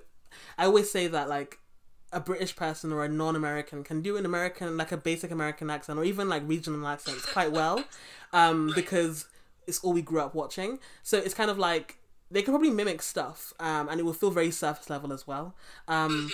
[0.57, 1.59] I always say that like
[2.11, 5.99] a British person or a non-American can do an American like a basic American accent
[5.99, 7.83] or even like regional accents quite well,
[8.33, 9.27] um, because
[9.67, 10.79] it's all we grew up watching.
[11.03, 11.97] So it's kind of like
[12.31, 15.55] they can probably mimic stuff, um, and it will feel very surface level as well.
[15.87, 16.31] Um,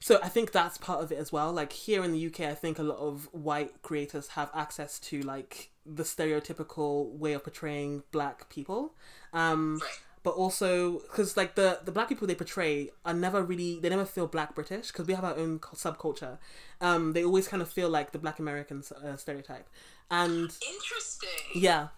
[0.00, 1.52] so I think that's part of it as well.
[1.52, 5.20] Like here in the UK, I think a lot of white creators have access to
[5.22, 8.94] like the stereotypical way of portraying black people.
[9.32, 9.80] Um,
[10.24, 14.04] but also because like the the black people they portray are never really they never
[14.04, 16.38] feel black british because we have our own subculture
[16.80, 19.68] um they always kind of feel like the black american uh, stereotype
[20.10, 21.88] and interesting yeah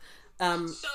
[0.40, 0.88] um so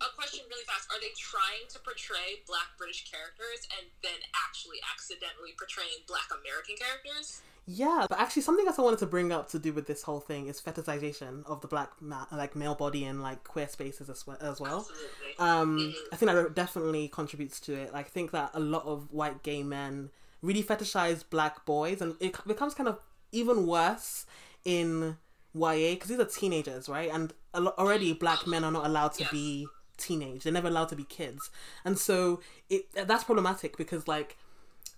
[0.00, 4.78] a question really fast are they trying to portray black british characters and then actually
[4.92, 9.48] accidentally portraying black american characters yeah but actually something else i wanted to bring up
[9.48, 13.04] to do with this whole thing is fetishization of the black ma- like male body
[13.04, 14.78] and like queer spaces as well, as well.
[14.78, 15.38] Absolutely.
[15.38, 15.94] um Mhm.
[16.12, 19.42] i think that definitely contributes to it like i think that a lot of white
[19.42, 20.10] gay men
[20.42, 22.98] really fetishize black boys, and it becomes kind of
[23.30, 24.24] even worse
[24.64, 25.18] in
[25.54, 27.10] YA because these are teenagers, right?
[27.12, 31.04] And already black men are not allowed to be teenage; they're never allowed to be
[31.04, 31.50] kids,
[31.84, 34.36] and so it that's problematic because like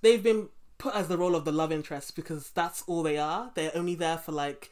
[0.03, 3.53] they've been put as the role of the love interest because that's all they are.
[3.55, 4.71] They're only there for like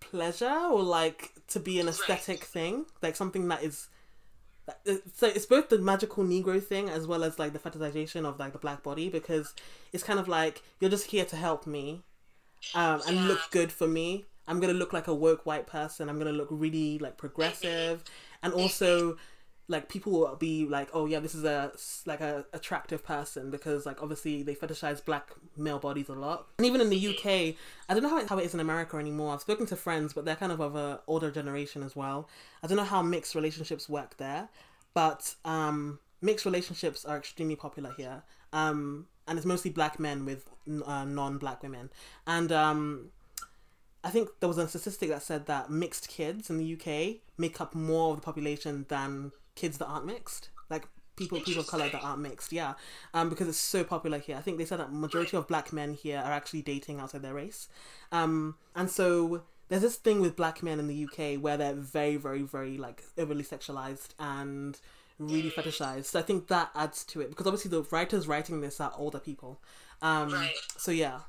[0.00, 3.88] pleasure or like to be an aesthetic thing, like something that is.
[5.14, 8.52] So it's both the magical Negro thing as well as like the fetishization of like
[8.52, 9.54] the black body because
[9.92, 12.02] it's kind of like you're just here to help me,
[12.74, 14.24] um, and look good for me.
[14.50, 16.08] I'm gonna look like a woke white person.
[16.08, 18.02] I'm gonna look really like progressive,
[18.42, 19.16] and also
[19.68, 21.70] like people will be like, oh yeah, this is a
[22.04, 26.48] like a attractive person because like obviously they fetishize black male bodies a lot.
[26.58, 27.54] And even in the UK,
[27.88, 29.32] I don't know how it, how it is in America anymore.
[29.32, 32.28] I've spoken to friends, but they're kind of of a older generation as well.
[32.60, 34.48] I don't know how mixed relationships work there,
[34.92, 38.24] but um, mixed relationships are extremely popular here.
[38.52, 40.50] Um, and it's mostly black men with
[40.84, 41.90] uh, non-black women,
[42.26, 43.10] and um,
[44.02, 47.60] I think there was a statistic that said that mixed kids in the UK make
[47.60, 50.48] up more of the population than kids that aren't mixed.
[50.70, 50.86] Like
[51.16, 52.74] people people of color that aren't mixed, yeah.
[53.12, 54.36] Um, because it's so popular here.
[54.36, 57.34] I think they said that majority of black men here are actually dating outside their
[57.34, 57.68] race.
[58.10, 62.16] Um, and so there's this thing with black men in the UK where they're very,
[62.16, 64.80] very, very like overly sexualized and
[65.18, 66.06] really fetishized.
[66.06, 69.20] So I think that adds to it because obviously the writers writing this are older
[69.20, 69.60] people.
[70.02, 70.54] Um, Right.
[70.76, 71.20] So yeah.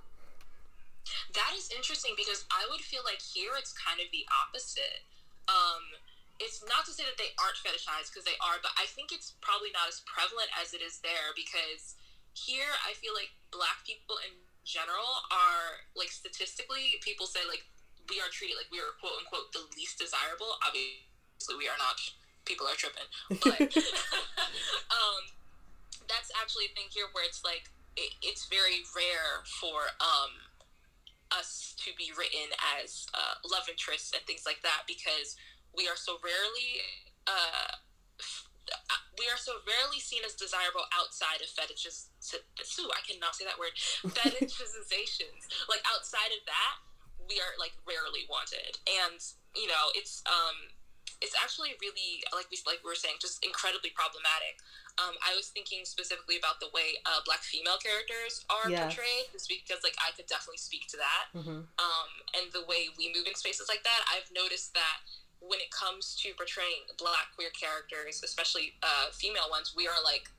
[1.34, 5.04] That is interesting because I would feel like here it's kind of the opposite.
[5.48, 6.00] Um,
[6.42, 9.38] it's not to say that they aren't fetishized because they are, but I think it's
[9.46, 11.96] probably not as prevalent as it is there because
[12.34, 14.34] here I feel like black people in
[14.66, 17.66] general are like statistically people say like
[18.10, 20.58] we are treated like we are quote unquote the least desirable.
[20.66, 21.98] Obviously we are not.
[22.42, 23.62] People are tripping, but
[24.98, 25.22] um,
[26.10, 30.51] that's actually a thing here where it's like it, it's very rare for um
[31.32, 35.36] us to be written as uh, love interests and things like that because
[35.76, 36.84] we are so rarely
[37.28, 37.80] uh,
[38.72, 42.08] uh, we are so rarely seen as desirable outside of fetishes.
[42.24, 43.76] I cannot say that word.
[44.16, 45.50] Fetishizations.
[45.68, 46.76] like outside of that,
[47.28, 49.20] we are like rarely wanted, and
[49.56, 50.72] you know it's um
[51.22, 54.60] it's actually really like we like we were saying just incredibly problematic.
[55.00, 59.48] Um, I was thinking specifically about the way uh, black female characters are portrayed, just
[59.48, 61.26] because like I could definitely speak to that.
[61.32, 65.04] Hmm um, and the way we move in spaces like that, I've noticed that
[65.42, 70.30] when it comes to portraying black queer characters, especially uh, female ones, we are like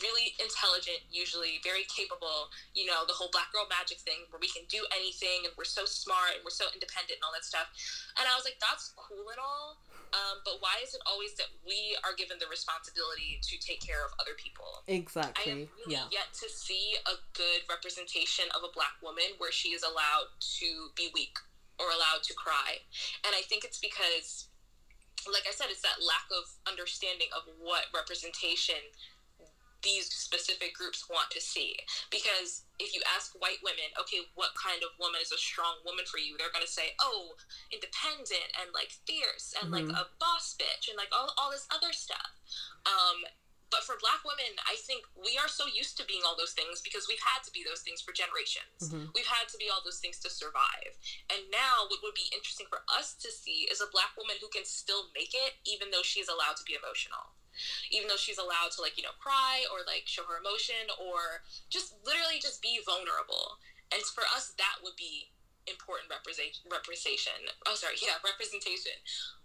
[0.00, 2.48] really intelligent, usually very capable.
[2.72, 5.68] You know, the whole black girl magic thing where we can do anything and we're
[5.68, 7.68] so smart and we're so independent and all that stuff.
[8.16, 9.76] And I was like, that's cool and all.
[10.12, 14.04] Um, but why is it always that we are given the responsibility to take care
[14.04, 14.84] of other people?
[14.84, 15.40] Exactly.
[15.40, 15.88] I have Exactly.
[15.88, 16.08] really Yeah.
[16.12, 20.28] yet to see a good representation of a black woman where she is allowed
[20.60, 21.36] to be weak
[21.80, 22.84] or allowed to cry.
[23.24, 24.48] And I think it's because,
[25.24, 28.76] like I said, it's that lack of understanding of what representation
[29.82, 31.76] these specific groups want to see.
[32.10, 36.04] Because if you ask white women, okay, what kind of woman is a strong woman
[36.06, 36.36] for you?
[36.38, 37.34] They're going to say, oh,
[37.70, 39.98] independent and like fierce and like Mhm.
[39.98, 42.30] a boss bitch and like all, all this other stuff.
[42.86, 43.24] Um,
[43.70, 46.82] but for black women, I think we are so used to being all those things
[46.82, 48.92] because we've had to be those things for generations.
[48.92, 49.08] Mhm.
[49.14, 50.98] We've had to be all those things to survive.
[51.30, 54.48] And now, what would be interesting for us to see is a black woman who
[54.48, 57.32] can still make it, even though she's allowed to be emotional.
[57.90, 61.44] Even though she's allowed to, like, you know, cry or, like, show her emotion or
[61.68, 63.60] just literally just be vulnerable.
[63.92, 65.32] And for us, that would be
[65.68, 67.38] important representation.
[67.68, 68.98] Oh, sorry, yeah, representation.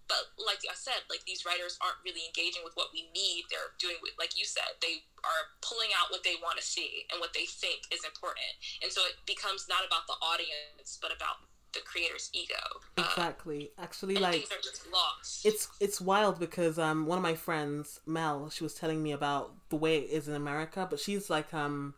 [0.08, 3.52] But like I said, like these writers aren't really engaging with what we need.
[3.52, 7.20] They're doing, like you said, they are pulling out what they want to see and
[7.20, 8.56] what they think is important.
[8.80, 11.44] And so it becomes not about the audience, but about
[11.78, 12.56] the creator's ego.
[12.98, 13.72] Uh, Exactly.
[13.78, 15.46] Actually, and like things are just lost.
[15.46, 19.54] it's it's wild because um one of my friends Mel she was telling me about
[19.70, 21.94] the way it is in America but she's like um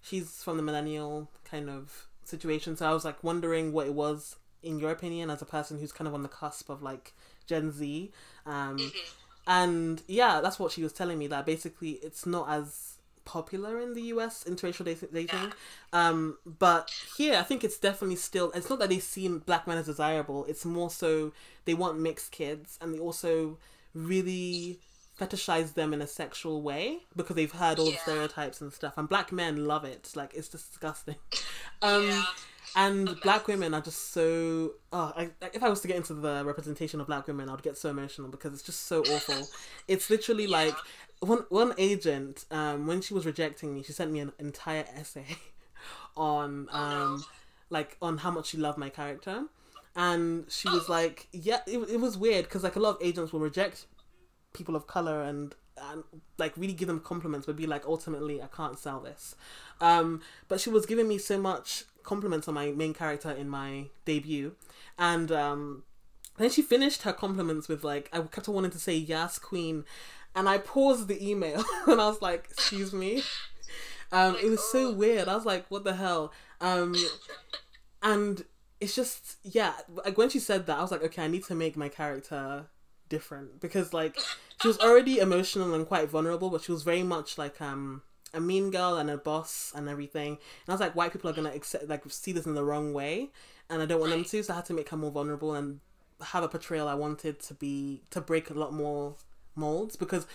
[0.00, 4.36] she's from the millennial kind of situation so I was like wondering what it was
[4.62, 7.12] in your opinion as a person who's kind of on the cusp of like
[7.46, 8.10] Gen Z
[8.46, 8.92] um Mhm.
[9.46, 12.93] and yeah that's what she was telling me that basically it's not as
[13.24, 15.52] popular in the US interracial dat- dating
[15.92, 19.78] um but here I think it's definitely still it's not that they see black men
[19.78, 21.32] as desirable it's more so
[21.64, 23.58] they want mixed kids and they also
[23.94, 24.78] really
[25.18, 29.08] fetishize them in a sexual way because they've heard all the stereotypes and stuff and
[29.08, 31.14] black men love it like it's disgusting
[31.82, 32.24] um yeah.
[32.74, 34.72] and black women are just so.
[34.92, 37.78] Oh, I, if I was to get into the representation of black women, I'd get
[37.78, 39.46] so emotional because it's just so awful.
[39.88, 40.56] it's literally yeah.
[40.56, 40.74] like
[41.20, 45.26] one one agent um, when she was rejecting me, she sent me an entire essay
[46.16, 47.22] on oh, um, no.
[47.70, 49.44] like on how much she loved my character,
[49.96, 53.32] and she was like, yeah, it, it was weird because like a lot of agents
[53.32, 53.86] will reject
[54.52, 55.54] people of color and
[55.90, 56.04] and
[56.38, 59.34] like really give them compliments but be like ultimately i can't sell this.
[59.80, 63.86] Um but she was giving me so much compliments on my main character in my
[64.04, 64.54] debut.
[64.98, 65.82] And um
[66.36, 69.84] then she finished her compliments with like i kept on wanting to say yes queen
[70.34, 73.22] and i paused the email and i was like excuse me.
[74.12, 75.28] Um it was so weird.
[75.28, 76.32] I was like what the hell?
[76.60, 76.94] Um
[78.02, 78.44] and
[78.80, 81.54] it's just yeah like when she said that i was like okay i need to
[81.54, 82.66] make my character
[83.08, 83.60] different.
[83.60, 84.18] Because like
[84.60, 88.40] she was already emotional and quite vulnerable but she was very much like um a
[88.40, 90.32] mean girl and a boss and everything.
[90.32, 92.92] And i was like white people are gonna accept like see this in the wrong
[92.92, 93.30] way
[93.70, 94.42] and i don't want them to.
[94.42, 95.80] So i had to make her more vulnerable and
[96.22, 99.16] have a portrayal i wanted to be to break a lot more
[99.56, 100.26] molds because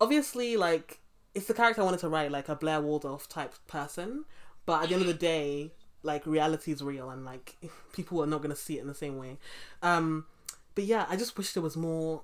[0.00, 0.98] obviously like
[1.34, 4.24] it's the character i wanted to write like a blair waldorf type person
[4.66, 7.56] but at the end of the day like reality is real and like
[7.92, 9.38] people are not going to see it in the same way.
[9.82, 10.26] Um
[10.74, 12.22] but yeah i just wish there was more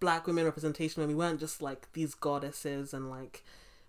[0.00, 3.42] black women representation when we weren't just like these goddesses and like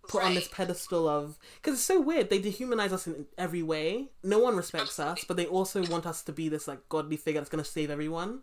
[0.08, 0.28] put right.
[0.28, 4.08] on this pedestal of because it's so weird they dehumanize us in every way.
[4.24, 7.42] No one respects us but they also want us to be this like godly figure
[7.42, 8.42] that's going to save everyone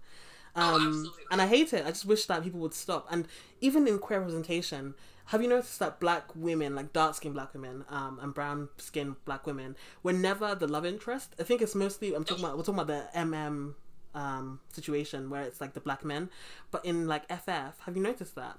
[0.57, 3.27] um, oh, and i hate it i just wish that people would stop and
[3.61, 4.95] even in queer representation
[5.27, 9.17] have you noticed that black women, like dark skinned black women, um, and brown skinned
[9.25, 11.35] black women, were never the love interest?
[11.41, 13.75] I think it's mostly I'm talking about we're talking about the MM
[14.15, 16.29] um situation where it's like the black men,
[16.71, 18.59] but in like FF, have you noticed that?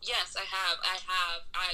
[0.00, 0.78] Yes, I have.
[0.82, 1.40] I have.
[1.54, 1.72] I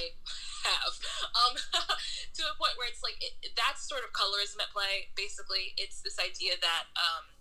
[0.63, 0.93] have.
[1.35, 1.51] Um,
[2.33, 5.11] to a point where it's like it, that's sort of colorism at play.
[5.15, 7.34] Basically, it's this idea that um,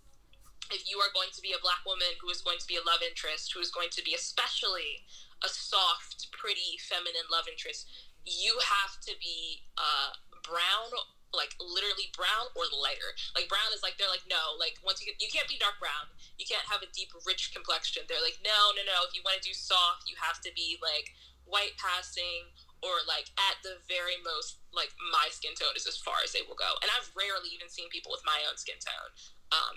[0.72, 2.84] if you are going to be a black woman who is going to be a
[2.84, 5.04] love interest, who is going to be especially
[5.44, 7.88] a soft, pretty, feminine love interest,
[8.24, 10.88] you have to be uh, brown,
[11.36, 13.12] like literally brown or lighter.
[13.36, 16.08] Like brown is like they're like no, like once you you can't be dark brown,
[16.40, 18.08] you can't have a deep, rich complexion.
[18.08, 19.04] They're like no, no, no.
[19.04, 21.12] If you want to do soft, you have to be like
[21.44, 22.48] white passing
[22.80, 26.44] or like at the very most like my skin tone is as far as they
[26.44, 26.76] will go.
[26.84, 29.10] And I've rarely even seen people with my own skin tone.
[29.52, 29.76] Um,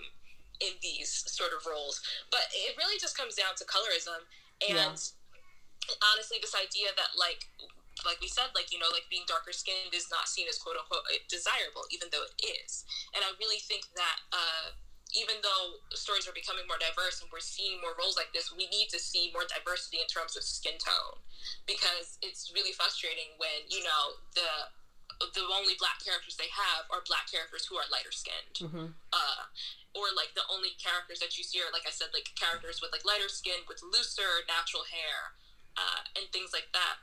[0.60, 2.00] in these sort of roles,
[2.30, 4.26] but it really just comes down to colorism
[4.68, 4.94] and yeah
[6.12, 7.48] honestly this idea that like
[8.06, 10.78] like we said like you know like being darker skinned is not seen as quote
[10.78, 12.84] unquote desirable even though it is.
[13.16, 14.76] And i really think that uh
[15.16, 18.68] even though stories are becoming more diverse and we're seeing more roles like this, we
[18.68, 21.16] need to see more diversity in terms of skin tone.
[21.64, 24.68] Because it's really frustrating when you know the
[25.32, 28.92] the only black characters they have are black characters who are lighter skinned, mm-hmm.
[29.10, 29.42] uh,
[29.96, 32.92] or like the only characters that you see are like I said, like characters with
[32.92, 35.38] like lighter skin with looser natural hair
[35.78, 37.00] uh, and things like that.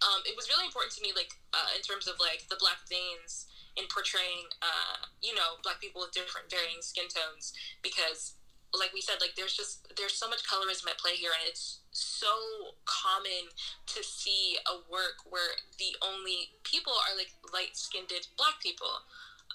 [0.00, 2.80] Um, it was really important to me, like uh, in terms of like the black
[2.88, 7.52] veins in portraying, uh, you know, black people with different varying skin tones,
[7.84, 8.34] because,
[8.72, 11.80] like we said, like there's just there's so much colorism at play here, and it's
[11.92, 13.52] so common
[13.92, 19.04] to see a work where the only people are like light skinned black people.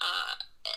[0.00, 0.34] Uh,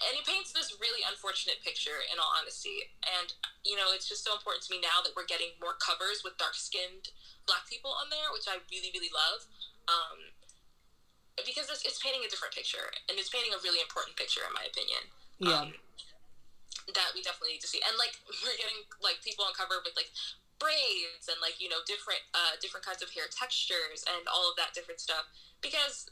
[0.07, 3.33] and it paints this really unfortunate picture in all honesty and
[3.65, 6.37] you know it's just so important to me now that we're getting more covers with
[6.37, 7.09] dark skinned
[7.49, 9.49] black people on there, which I really, really love.
[9.89, 10.29] Um,
[11.41, 14.53] because it's, it's, painting a different picture, and it's painting a really important picture, in
[14.53, 15.01] my opinion.
[15.41, 15.65] Yeah.
[15.65, 15.73] Um,
[16.93, 18.13] that we definitely need to see, and like
[18.45, 20.13] we're getting like people on cover with like
[20.59, 24.55] braids and like you know different uh, different kinds of hair textures and all of
[24.59, 25.25] that different stuff
[25.63, 26.07] because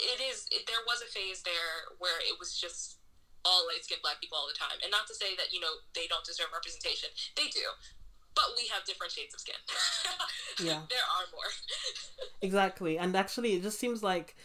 [0.00, 2.98] it, is it, there was a phase there where it was just
[3.44, 5.84] all light skinned black people all the time, and not to say that you know
[5.94, 7.64] they don't deserve representation, they do,
[8.34, 9.56] but we have different shades of skin.
[10.66, 10.82] yeah.
[10.90, 11.50] there are more.
[12.42, 12.98] exactly.
[12.98, 14.36] And actually, it just seems like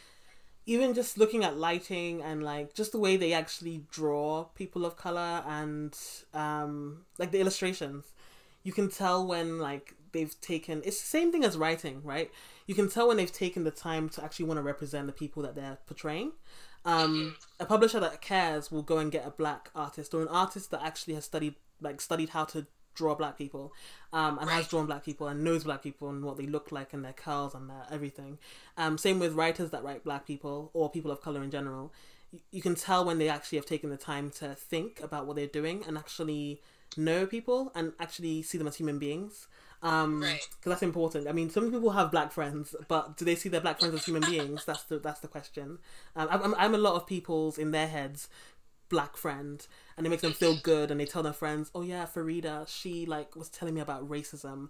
[0.66, 4.96] even just looking at lighting and like just the way they actually draw people of
[4.96, 5.98] color and
[6.36, 8.14] um like the illustrations
[8.64, 12.32] you can tell when like they've taken it's the same thing as writing right
[12.68, 15.44] you can tell when they've taken the time to actually want to represent the people
[15.44, 16.32] that they're portraying
[16.84, 20.72] um a publisher that cares will go and get a black artist or an artist
[20.72, 23.74] that actually has studied like studied how to draw black people
[24.14, 24.58] um, and right.
[24.58, 27.14] has drawn black people and knows black people and what they look like and their
[27.14, 28.38] curls and their everything.
[28.78, 31.94] Um, same with writers that write black people or people of color in general.
[32.32, 35.36] You, you can tell when they actually have taken the time to think about what
[35.36, 36.62] they're doing and actually
[36.98, 39.48] know people and actually see them as human beings.
[39.84, 40.48] Um, right.
[40.60, 41.28] Because that's important.
[41.28, 44.06] I mean, some people have black friends, but do they see their black friends as
[44.06, 44.64] human beings?
[44.66, 45.80] That's the that's the question.
[46.16, 48.30] Um, I'm, I'm a lot of people's in their heads
[48.92, 49.66] black friend
[49.96, 53.06] and it makes them feel good and they tell their friends oh yeah farida she
[53.06, 54.68] like was telling me about racism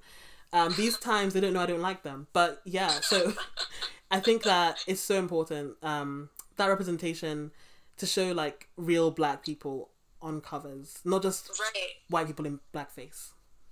[0.54, 3.34] um, these times they don't know i don't like them but yeah so
[4.12, 7.52] i think that it's so important um, that representation
[7.98, 9.90] to show like real black people
[10.22, 11.94] on covers not just Right.
[12.10, 13.32] white people in blackface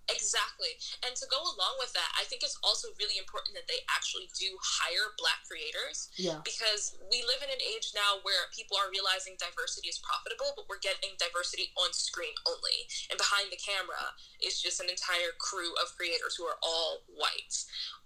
[0.10, 0.74] Exactly.
[1.06, 4.26] And to go along with that, I think it's also really important that they actually
[4.34, 8.90] do hire black creators yeah because we live in an age now where people are
[8.90, 12.90] realizing diversity is profitable, but we're getting diversity on screen only.
[13.14, 17.54] And behind the camera is just an entire crew of creators who are all white.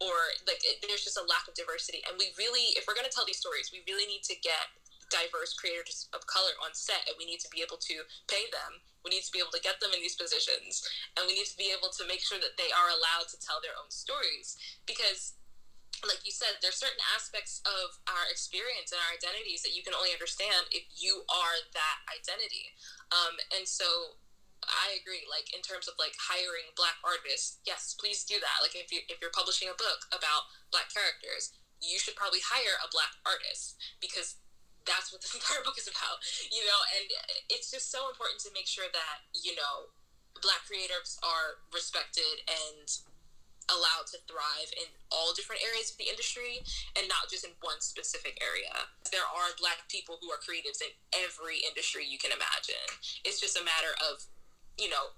[0.03, 2.03] Or like it, there's just a lack of diversity.
[2.03, 4.75] And we really, if we're going to tell these stories, we really need to get
[5.13, 8.81] diverse creators of color on set and we need to be able to pay them
[9.05, 10.81] we need to be able to get them in these positions
[11.13, 13.61] and we need to be able to make sure that they are allowed to tell
[13.61, 14.57] their own stories
[14.89, 15.37] because
[16.01, 19.93] like you said there's certain aspects of our experience and our identities that you can
[19.93, 22.73] only understand if you are that identity
[23.13, 24.17] um, and so
[24.69, 25.27] I agree.
[25.27, 28.63] Like in terms of like hiring black artists, yes, please do that.
[28.63, 31.51] Like if you if you're publishing a book about black characters,
[31.83, 34.39] you should probably hire a black artist because
[34.85, 36.21] that's what this entire book is about.
[36.51, 37.05] You know, and
[37.49, 39.91] it's just so important to make sure that you know
[40.41, 42.87] black creators are respected and
[43.71, 46.59] allowed to thrive in all different areas of the industry
[46.99, 48.91] and not just in one specific area.
[49.07, 52.87] There are black people who are creatives in every industry you can imagine.
[53.23, 54.27] It's just a matter of,
[54.75, 55.15] you know,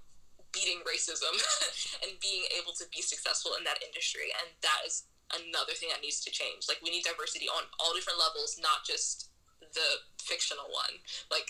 [0.53, 1.34] beating racism
[2.05, 4.30] and being able to be successful in that industry.
[4.30, 6.70] And that is another thing that needs to change.
[6.70, 10.99] Like, we need diversity on all different levels, not just the fictional one.
[11.32, 11.47] Like,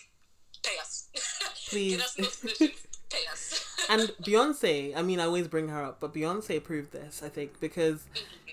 [0.64, 1.10] pay us.
[1.70, 1.98] Please.
[1.98, 2.40] Get us.
[3.10, 3.78] Pay us.
[3.90, 7.60] and Beyonce, I mean, I always bring her up, but Beyonce proved this, I think,
[7.60, 8.06] because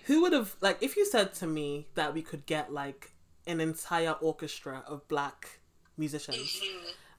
[0.04, 3.12] who would have, like, if you said to me that we could get, like,
[3.46, 5.60] an entire orchestra of black
[5.96, 6.60] musicians,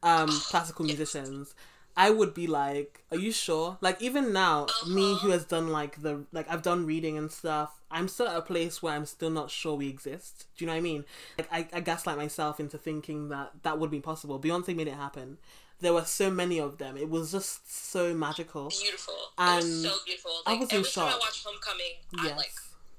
[0.02, 1.56] um, classical musicians,
[1.96, 3.78] I would be like, are you sure?
[3.82, 7.82] Like, even now, me who has done, like, the, like, I've done reading and stuff,
[7.92, 10.48] I'm still at a place where I'm still not sure we exist.
[10.58, 11.06] Do you know what I mean?
[11.38, 14.40] Like, I, I gaslight myself into thinking that that would be possible.
[14.40, 15.38] Beyonce made it happen
[15.82, 16.96] there were so many of them.
[16.96, 18.70] It was just so magical.
[18.70, 19.14] beautiful.
[19.16, 20.32] it And was so beautiful.
[20.46, 22.38] I Like was in every time I watch Homecoming, I Yes.
[22.38, 22.54] like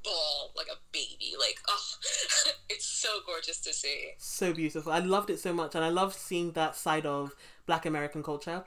[0.05, 1.35] ball like a baby.
[1.39, 1.85] Like, oh,
[2.69, 4.11] it's so gorgeous to see.
[4.19, 4.93] So beautiful.
[4.93, 7.35] I loved it so much and I loved seeing that side of
[7.67, 8.65] black American culture.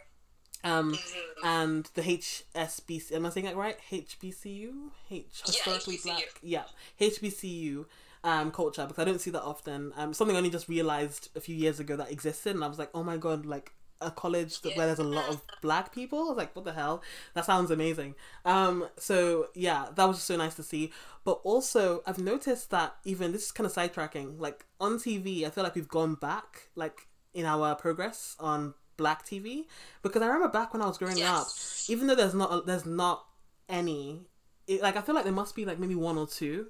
[0.68, 1.45] Um Mm-hmm.
[1.45, 3.78] and the HSBC am I saying that right?
[3.91, 4.89] HBCU?
[5.11, 6.03] H historically HBCU.
[6.03, 6.24] black.
[6.41, 6.63] Yeah.
[6.99, 7.86] HBCU
[8.24, 9.93] um culture because I don't see that often.
[9.97, 12.80] Um something I only just realized a few years ago that existed and I was
[12.80, 16.20] like, "Oh my god, like a college that, where there's a lot of black people.
[16.20, 17.01] I was like, what the hell?
[17.34, 18.13] That sounds amazing.
[18.45, 20.91] Um, so yeah, that was just so nice to see.
[21.24, 24.39] But also, I've noticed that even this is kind of sidetracking.
[24.39, 29.26] Like on TV, I feel like we've gone back, like in our progress on black
[29.26, 29.66] TV,
[30.02, 31.86] because I remember back when I was growing Yes.
[31.88, 33.26] up, even though there's not there's not
[33.70, 34.22] any,
[34.68, 36.68] it, like I feel like there must be like maybe one or two,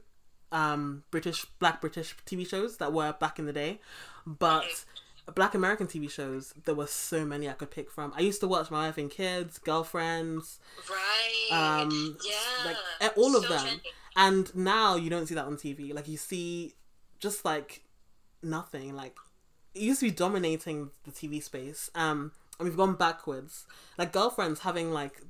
[0.51, 3.79] um, British black British TV shows that were back in the day,
[4.25, 4.85] but
[5.35, 8.13] black American TV shows, there were so many I could pick from.
[8.15, 10.59] I used to watch My Wife and Kids, Girlfriends,
[10.89, 11.81] Right.
[11.81, 12.65] um, yeah.
[13.01, 13.81] like all of So them.
[14.15, 15.93] And now you don't see that on TV.
[15.93, 16.73] Like you see
[17.19, 17.83] just like
[18.41, 18.95] nothing.
[18.95, 19.15] Like
[19.77, 21.89] it used to be dominating the TV space.
[21.95, 23.65] Um, and we've gone backwards.
[23.97, 25.21] Like Girlfriends having like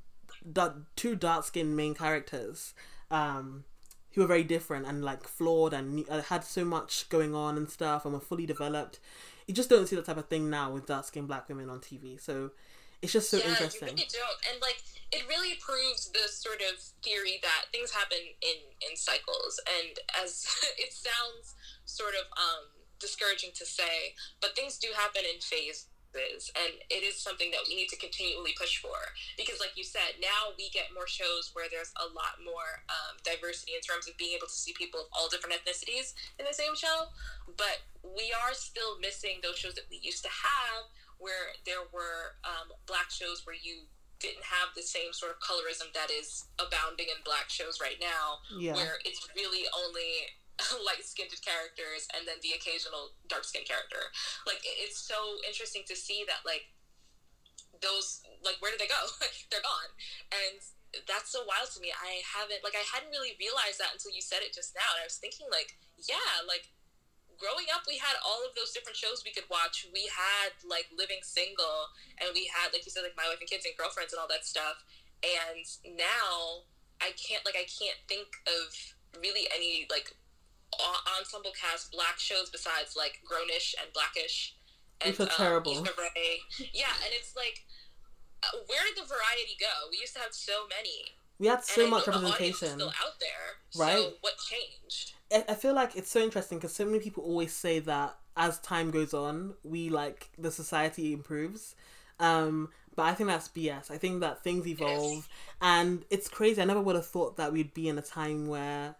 [0.52, 2.74] da- two dark skinned main characters.
[3.12, 3.66] Um,
[4.18, 7.70] who were very different and like flawed and uh, had so much going on and
[7.70, 9.00] stuff and were fully developed.
[9.46, 11.80] You just don't see that type of thing now with dark skinned black women on
[11.82, 12.20] TV.
[12.20, 12.50] So
[13.04, 13.90] it's just so yeah, interesting.
[13.90, 14.52] you really don't.
[14.52, 14.82] And like,
[15.12, 19.62] it really proves the sort of theory that things happen in in cycles.
[19.80, 20.48] And as
[20.80, 21.54] it sounds
[21.86, 25.88] sort of um, discouraging to say, but things do happen in phases.
[26.58, 28.98] And it is something that we need to continually push for
[29.38, 33.22] because, like you said, now we get more shows where there's a lot more um,
[33.22, 36.56] diversity in terms of being able to see people of all different ethnicities in the
[36.58, 37.14] same show.
[37.54, 40.90] But we are still missing those shows that we used to have
[41.22, 43.86] where there were um, black shows where you
[44.18, 48.42] didn't have the same sort of colorism that is abounding in black shows right now,
[48.58, 48.74] Yeah.
[48.74, 50.34] where it's really only
[50.88, 54.10] light skinned characters and then the occasional dark skinned character.
[54.50, 56.74] Like, it's so interesting to see that, like,
[57.78, 59.02] those, like, where did they go?
[59.50, 59.92] They're gone.
[60.34, 60.58] And
[61.06, 61.94] that's so wild to me.
[61.94, 64.98] I haven't, like, I hadn't really realized that until you said it just now.
[64.98, 66.74] And I was thinking, like, yeah, like,
[67.38, 70.90] growing up we had all of those different shows we could watch we had like
[70.90, 74.10] living single and we had like you said like my wife and kids and girlfriends
[74.10, 74.82] and all that stuff
[75.22, 76.66] and now
[76.98, 78.74] i can't like i can't think of
[79.22, 80.18] really any like
[81.20, 84.56] ensemble cast black shows besides like grownish and blackish
[85.02, 85.78] and are terrible.
[85.78, 85.92] Um, Issa
[86.74, 87.64] Yeah, and it's like,
[88.44, 89.90] uh, where did the variety go?
[89.92, 91.16] We used to have so many.
[91.40, 92.80] We had so and much know the is representation.
[92.80, 93.86] still out there.
[93.86, 93.98] Right.
[93.98, 95.14] So what changed?
[95.32, 98.60] I I feel like it's so interesting because so many people always say that as
[98.60, 101.76] time goes on, we like the society improves.
[102.20, 103.92] Um, but I think that's BS.
[103.92, 105.30] I think that things evolve,
[105.62, 106.60] and it's crazy.
[106.60, 108.96] I never would have thought that we'd be in a time where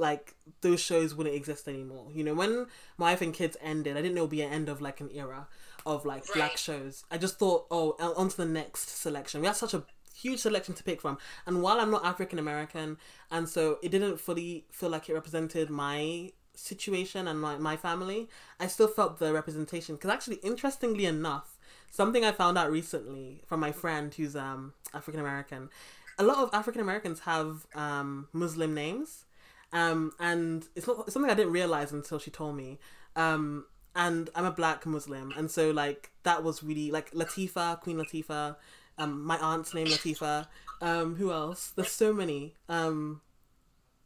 [0.00, 2.08] like those shows wouldn't exist anymore.
[2.12, 2.66] You know, when
[2.98, 5.00] My Wife and Kids ended, I didn't know it would be an end of like
[5.00, 5.46] an era
[5.86, 7.04] of like black shows.
[7.10, 9.40] I just thought, oh, on on to the next selection.
[9.40, 9.84] We have such a
[10.14, 11.18] huge selection to pick from.
[11.46, 12.98] And while I'm not African American,
[13.30, 18.28] and so it didn't fully feel like it represented my situation and my, my family,
[18.58, 19.94] I still felt the representation.
[19.94, 21.58] Because actually, interestingly enough,
[21.90, 25.70] something I found out recently from my friend who's um African American,
[26.18, 29.24] a lot of African Americans have um Muslim names.
[29.72, 32.78] Um, and it's not it's something I didn't realize until she told me.
[33.16, 37.96] Um, and I'm a black Muslim, and so like that was really like Latifa, Queen
[37.96, 38.56] Latifah,
[38.98, 40.46] Um, my aunt's name Latifa.
[40.80, 41.72] Um, who else?
[41.74, 42.54] There's so many.
[42.68, 43.20] Um,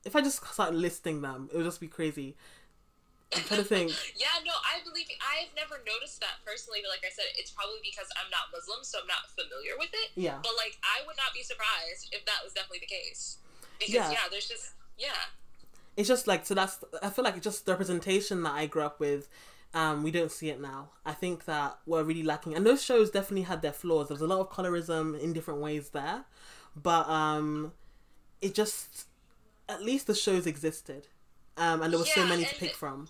[0.05, 2.37] if I just start listing them, it would just be crazy.
[3.35, 3.91] I'm trying to think.
[4.15, 7.81] Yeah, no, I believe I've never noticed that personally, but like I said, it's probably
[7.83, 10.15] because I'm not Muslim, so I'm not familiar with it.
[10.15, 13.39] Yeah, But like, I would not be surprised if that was definitely the case.
[13.79, 14.11] Because Yeah.
[14.13, 15.19] yeah, there's just yeah,
[15.97, 16.55] it's just like so.
[16.55, 19.29] That's I feel like it's just the representation that I grew up with.
[19.73, 20.91] Um, we don't see it now.
[21.05, 24.09] I think that we're really lacking, and those shows definitely had their flaws.
[24.09, 26.25] There was a lot of colorism in different ways there,
[26.77, 27.73] but um,
[28.41, 29.07] it just
[29.69, 31.09] at least the shows existed,
[31.57, 33.09] um, and there were so many to pick from.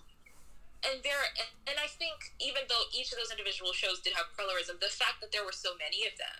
[0.85, 1.21] and there
[1.67, 5.21] and I think even though each of those individual shows did have colorism, the fact
[5.21, 6.37] that there were so many of them,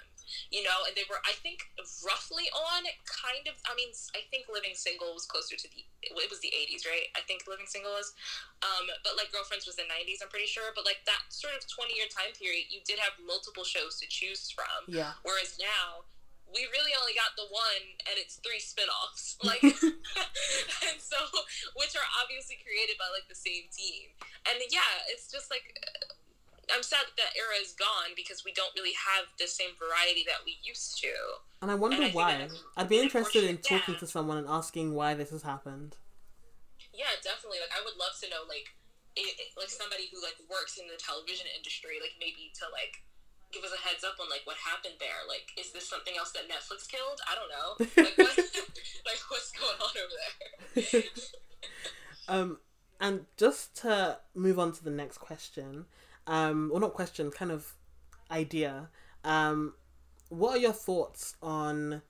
[0.52, 1.66] you know, and they were I think
[2.06, 6.30] roughly on kind of I mean I think Living Single was closer to the it
[6.30, 7.10] was the 80s, right?
[7.18, 8.14] I think Living Single was,
[8.62, 10.70] um, but like Girlfriends was the 90s, I'm pretty sure.
[10.78, 14.08] But like that sort of 20 year time period, you did have multiple shows to
[14.08, 14.86] choose from.
[14.88, 16.06] Yeah, Whereas now,
[16.46, 19.38] we really only got the one, and it's three spin-offs.
[19.46, 19.62] Like,
[20.88, 21.20] and so,
[21.78, 24.10] which are obviously created by like the same team.
[24.50, 25.76] And yeah, it's just like,
[26.74, 30.24] I'm sad that that era is gone because we don't really have the same variety
[30.26, 31.14] that we used to.
[31.62, 32.48] and I wonder And I why.
[32.78, 34.02] I'd be interested in talking yeah.
[34.02, 35.98] to someone and asking why this has happened.
[36.94, 37.60] Yeah, definitely.
[37.60, 38.72] Like, I would love to know, like,
[39.16, 43.04] it, it- like somebody who like works in the television industry, like maybe to like
[43.54, 45.24] give us a heads up on like what happened there.
[45.28, 47.20] Like, is this something else that Netflix killed?
[47.30, 47.70] I don't know.
[48.04, 48.36] Like, what,
[49.08, 51.04] like what's going on over there?
[52.28, 52.58] Um,
[53.00, 55.86] and just to move on to the next question,
[56.28, 57.74] um, or not question, kind of
[58.32, 58.90] idea.
[59.24, 59.74] Um,
[60.30, 62.02] what are your thoughts on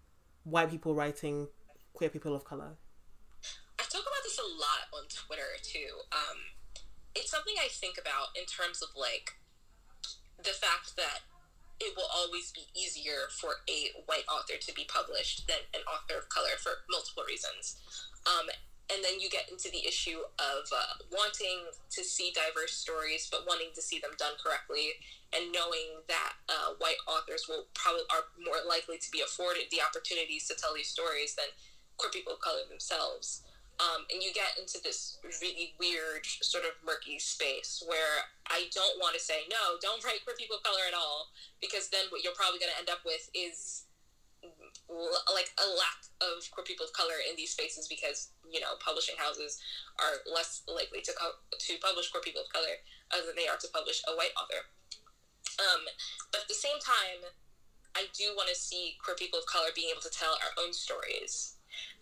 [0.44, 1.48] white people writing
[1.94, 2.78] queer people of color?
[3.80, 6.04] I talk about this a lot on Twitter too.
[6.12, 6.38] Um,
[7.16, 9.36] it's something I think about in terms of like
[10.38, 11.24] the fact that
[11.80, 16.18] it will always be easier for a white author to be published than an author
[16.18, 17.76] of color for multiple reasons.
[18.26, 18.48] Um,
[18.94, 23.48] and then you get into the issue of uh, wanting to see diverse stories, but
[23.48, 25.02] wanting to see them done correctly,
[25.34, 29.82] and knowing that uh, white authors will probably are more likely to be afforded the
[29.82, 31.50] opportunities to tell these stories than
[31.98, 33.42] queer people of color themselves.
[33.76, 39.02] Um, and you get into this really weird, sort of murky space where I don't
[39.04, 42.24] want to say no, don't write queer people of color at all, because then what
[42.24, 43.85] you're probably going to end up with is
[44.90, 49.18] like a lack of queer people of color in these spaces because you know publishing
[49.18, 49.58] houses
[49.98, 52.78] are less likely to co- to publish queer people of color
[53.12, 54.70] than they are to publish a white author.
[55.58, 55.88] Um,
[56.32, 57.32] but at the same time,
[57.96, 60.76] I do want to see queer people of color being able to tell our own
[60.76, 61.56] stories.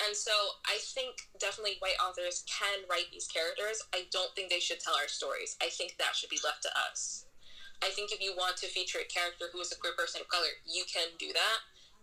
[0.05, 0.33] And so
[0.65, 3.81] I think definitely white authors can write these characters.
[3.93, 5.57] I don't think they should tell our stories.
[5.61, 7.25] I think that should be left to us.
[7.81, 10.29] I think if you want to feature a character who is a queer person of
[10.29, 11.57] color, you can do that.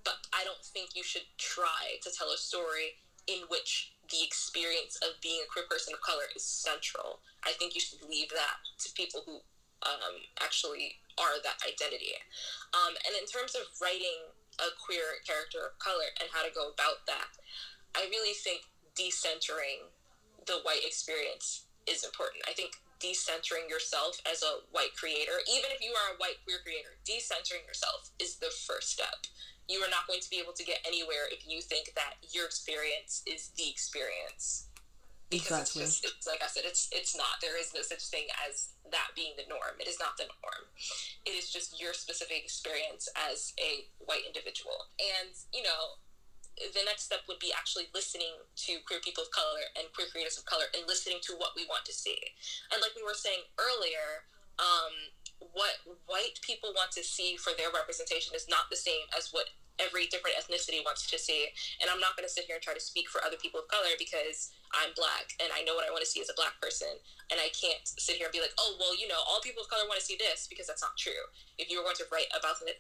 [0.04, 4.98] But I don't think you should try to tell a story in which the experience
[5.02, 7.20] of being a queer person of color is central.
[7.46, 9.38] I think you should leave that to people who
[9.86, 12.16] um, actually are that identity.
[12.74, 16.72] Um, and in terms of writing a queer character of color and how to go
[16.74, 17.30] about that,
[17.94, 18.66] I really think
[18.98, 19.88] decentering
[20.46, 22.44] the white experience is important.
[22.48, 26.60] I think decentering yourself as a white creator, even if you are a white queer
[26.62, 29.26] creator, decentering yourself is the first step.
[29.68, 32.44] You are not going to be able to get anywhere if you think that your
[32.44, 34.68] experience is the experience.
[35.30, 35.82] Because Exactly.
[35.82, 37.38] it's just it's like I said, it's it's not.
[37.40, 39.78] There is no such thing as that being the norm.
[39.78, 40.66] It is not the norm.
[41.24, 44.90] It is just your specific experience as a white individual.
[44.98, 46.02] And, you know,
[46.58, 48.36] the next step would be actually listening
[48.68, 51.64] to queer people of color and queer creators of color and listening to what we
[51.66, 52.18] want to see.
[52.72, 54.28] And like we were saying earlier,
[54.60, 54.92] um,
[55.56, 59.48] what white people want to see for their representation is not the same as what
[59.80, 61.48] every different ethnicity wants to see.
[61.80, 63.66] And I'm not going to sit here and try to speak for other people of
[63.72, 66.60] color because I'm black and I know what I want to see as a black
[66.60, 67.00] person.
[67.32, 69.72] And I can't sit here and be like, oh, well, you know, all people of
[69.72, 71.24] color want to see this because that's not true.
[71.58, 72.76] If you are going to write about an,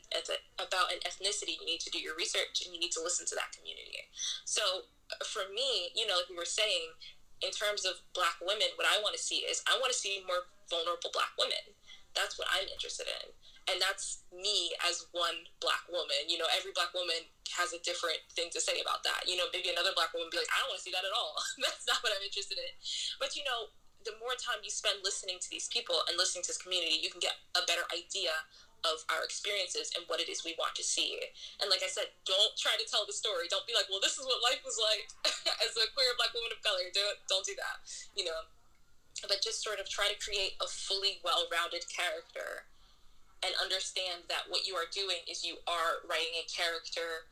[0.60, 3.36] about an ethnicity, you need to do your research and you need to listen to
[3.40, 4.04] that community.
[4.44, 6.94] So uh, for me, you know, like we were saying,
[7.40, 10.20] in terms of black women, what I want to see is I want to see
[10.28, 11.72] more vulnerable black women.
[12.12, 13.32] That's what I'm interested in
[13.68, 16.30] and that's me as one black woman.
[16.30, 19.26] You know, every black woman has a different thing to say about that.
[19.26, 21.14] You know, maybe another black woman be like, I don't want to see that at
[21.14, 21.36] all.
[21.64, 22.72] that's not what I'm interested in.
[23.20, 23.74] But you know,
[24.06, 27.12] the more time you spend listening to these people and listening to this community, you
[27.12, 28.32] can get a better idea
[28.88, 31.20] of our experiences and what it is we want to see.
[31.60, 33.44] And like I said, don't try to tell the story.
[33.52, 35.04] Don't be like, well, this is what life was like
[35.64, 36.88] as a queer black woman of color.
[36.96, 37.84] Don't don't do that.
[38.16, 38.40] You know.
[39.28, 42.64] But just sort of try to create a fully well-rounded character
[43.44, 47.26] and understand that what you are doing is you are writing a character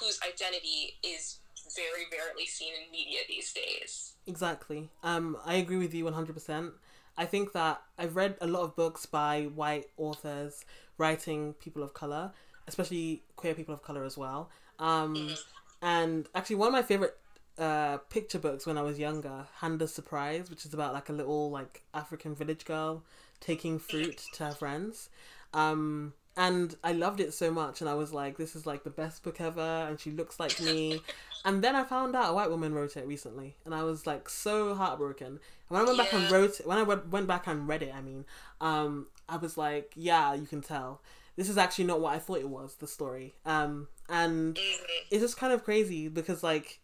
[0.00, 1.38] whose identity is
[1.76, 4.14] very rarely seen in media these days.
[4.26, 4.90] Exactly.
[5.02, 6.72] Um, I agree with you 100%.
[7.16, 10.64] I think that I've read a lot of books by white authors
[10.98, 12.32] writing people of color,
[12.66, 14.50] especially queer people of color as well.
[14.78, 15.34] Um, mm-hmm.
[15.82, 17.16] And actually, one of my favorite
[17.58, 21.50] uh, picture books when I was younger, Handa's Surprise, which is about like a little
[21.50, 23.04] like African village girl
[23.40, 25.10] taking fruit to her friends.
[25.54, 28.90] Um, and I loved it so much, and I was like, "This is like the
[28.90, 31.02] best book ever," and she looks like me.
[31.44, 34.28] and then I found out a white woman wrote it recently, and I was like
[34.28, 35.26] so heartbroken.
[35.26, 36.04] And when I went yeah.
[36.04, 38.24] back and wrote, it, when I went, back and read it, I mean,
[38.60, 41.02] um, I was like, "Yeah, you can tell."
[41.36, 43.34] This is actually not what I thought it was, the story.
[43.46, 45.06] Um, and mm-hmm.
[45.10, 46.80] it's just kind of crazy because, like,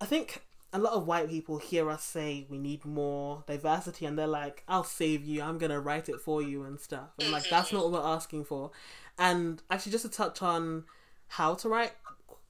[0.00, 0.42] I think
[0.72, 4.62] a lot of white people hear us say we need more diversity and they're like
[4.68, 5.42] i'll save you.
[5.42, 7.10] I'm gonna write it for you and stuff.
[7.18, 8.70] And like that's not what we're asking for.
[9.18, 10.84] And actually just to touch on
[11.28, 11.92] how to write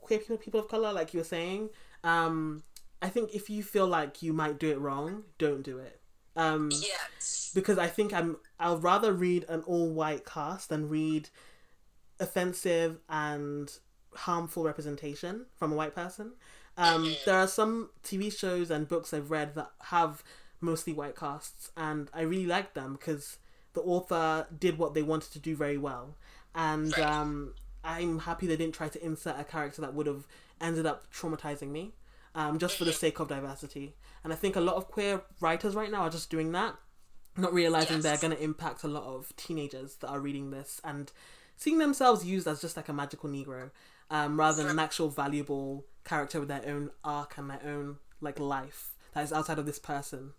[0.01, 1.71] queer people, people of color like you were saying
[2.05, 2.63] um
[3.03, 6.01] i think if you feel like you might do it wrong don't do it.
[6.37, 7.51] Um yes.
[7.55, 11.29] because i think i'm i'll rather read an all white cast than read
[12.21, 13.79] offensive and
[14.15, 16.33] harmful representation from a white person
[16.79, 20.23] um, there are some TV shows and books I've read that have
[20.61, 23.39] mostly white casts, and I really like them because
[23.75, 26.17] the author did what they wanted to do very well.
[26.55, 27.55] And um,
[27.85, 30.27] I'm happy they didn't try to insert a character that would have
[30.61, 31.95] ended up traumatizing me,
[32.37, 33.97] um, just for the sake of diversity.
[34.23, 36.77] And I think a lot of queer writers right now are just doing that,
[37.37, 38.03] not realizing yes.
[38.05, 41.11] they're going to impact a lot of teenagers that are reading this and
[41.57, 43.71] seeing themselves used as just like a magical Negro,
[44.11, 48.41] um, rather than an actual valuable character with their own arc and their own like
[48.41, 50.33] life that is outside of this person.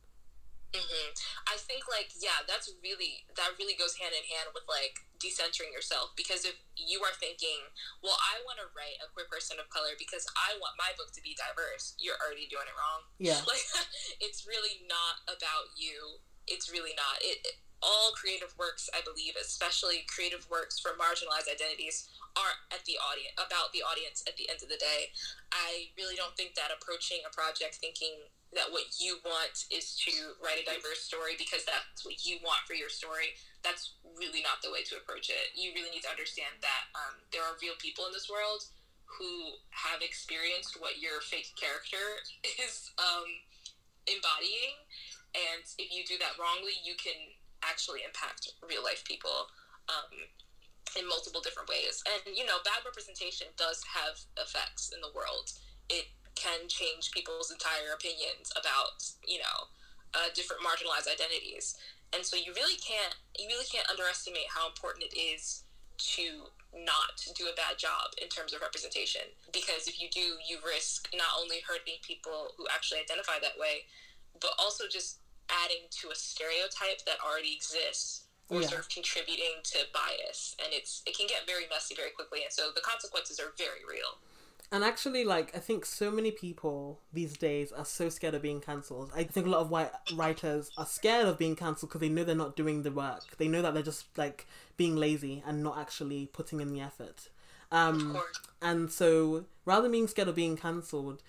[0.70, 1.10] Mm-hmm.
[1.50, 5.74] I think like yeah, that's really that really goes hand in hand with like decentering
[5.74, 7.74] yourself because if you are thinking,
[8.06, 11.10] well, I want to write a queer person of color because I want my book
[11.18, 13.02] to be diverse, you're already doing it wrong.
[13.18, 13.66] Yeah, like
[14.26, 16.22] it's really not about you.
[16.46, 17.18] It's really not.
[17.18, 22.84] It, it all creative works, I believe, especially creative works for marginalized identities, are at
[22.86, 25.12] the audience about the audience at the end of the day.
[25.52, 30.34] I really don't think that approaching a project thinking that what you want is to
[30.42, 33.38] write a diverse story because that's what you want for your story.
[33.62, 35.54] That's really not the way to approach it.
[35.54, 38.66] You really need to understand that um, there are real people in this world
[39.06, 42.22] who have experienced what your fake character
[42.66, 43.30] is um,
[44.10, 44.78] embodying,
[45.38, 47.18] and if you do that wrongly, you can
[47.64, 49.48] actually impact real life people.
[49.90, 50.30] Um,
[50.98, 52.02] in multiple different ways.
[52.10, 55.54] And, you know, bad representation does have effects in the world.
[55.86, 59.70] It can change people's entire opinions about, you know,
[60.16, 61.78] uh, different marginalized identities.
[62.14, 65.64] And so you really can't you really can't underestimate how important it is
[66.18, 70.58] to not do a bad job in terms of representation because if you do you
[70.66, 73.84] risk not only hurting people who actually identify that way
[74.40, 75.20] but also just
[75.64, 78.68] adding to a stereotype that already exists or yeah.
[78.68, 82.52] sort of contributing to bias and it's it can get very messy very quickly and
[82.52, 84.18] so the consequences are very real.
[84.72, 88.62] And actually like i think so many people these days are so scared of being
[88.62, 89.12] cancelled.
[89.16, 92.24] I think a lot of white writers are scared of being cancelled because they know
[92.24, 93.38] they're not doing the work.
[93.38, 94.48] They know that they're just like
[94.78, 97.30] being lazy and not actually putting in the effort.
[97.72, 98.20] Um,
[98.64, 101.22] and so rather than being scared of being cancelled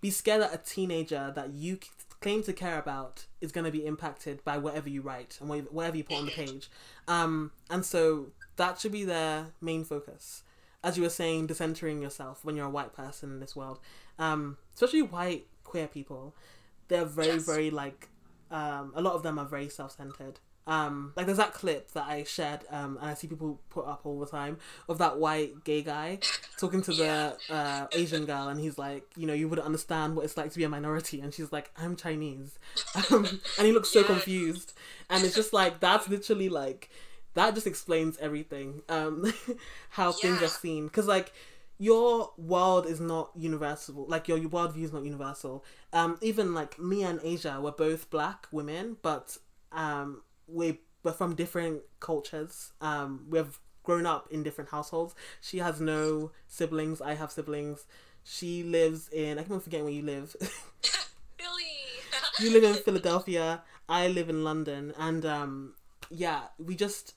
[0.00, 1.78] be scared that a teenager that you
[2.20, 5.96] claim to care about is going to be impacted by whatever you write and whatever
[5.96, 6.70] you put on the page.
[7.08, 10.42] Um, and so that should be their main focus.
[10.82, 13.80] As you were saying, decentering yourself when you're a white person in this world,
[14.18, 16.34] um, especially white queer people,
[16.88, 17.44] they're very, yes.
[17.44, 18.08] very like,
[18.50, 20.40] um, a lot of them are very self centered.
[20.70, 24.02] Um, like there's that clip that I shared, um, and I see people put up
[24.04, 24.58] all the time
[24.88, 26.20] of that white gay guy
[26.56, 30.24] talking to the uh, Asian girl, and he's like, you know, you wouldn't understand what
[30.24, 32.58] it's like to be a minority, and she's like, I'm Chinese,
[33.10, 34.06] um, and he looks so Yes.
[34.06, 34.74] confused,
[35.10, 36.90] and it's just like that's literally like
[37.34, 39.32] that just explains everything, um,
[39.90, 41.32] how things are seen, because like
[41.78, 45.64] your world is not universal like your, your worldview is not universal.
[45.92, 49.38] Um even like me and Ashia we're both black women but
[49.72, 50.22] um
[50.52, 52.72] we we're from different cultures.
[52.80, 55.14] Um we've grown up in different households.
[55.40, 57.00] She has no siblings.
[57.00, 57.86] I have siblings.
[58.22, 60.36] She lives in i keep on forgetting where you live.
[60.82, 61.62] Philly.
[62.38, 65.74] you live in Philadelphia, I live in London, and um,
[66.10, 67.14] yeah, we just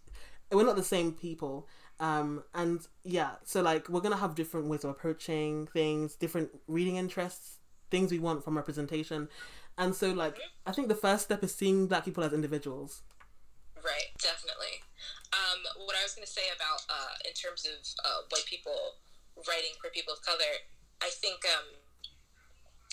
[0.52, 1.68] we're not the same people.
[2.00, 6.96] Um, and yeah, so like we're gonna have different ways of approaching things, different reading
[6.96, 7.58] interests,
[7.92, 9.30] things we want from representation,
[9.78, 13.02] and so like I think the first step is seeing black people as individuals.
[13.84, 14.80] Right, definitely.
[15.36, 18.96] Um, what I was going to say about, uh, in terms of uh, white people
[19.44, 20.64] writing for people of color,
[21.04, 21.68] I think, um,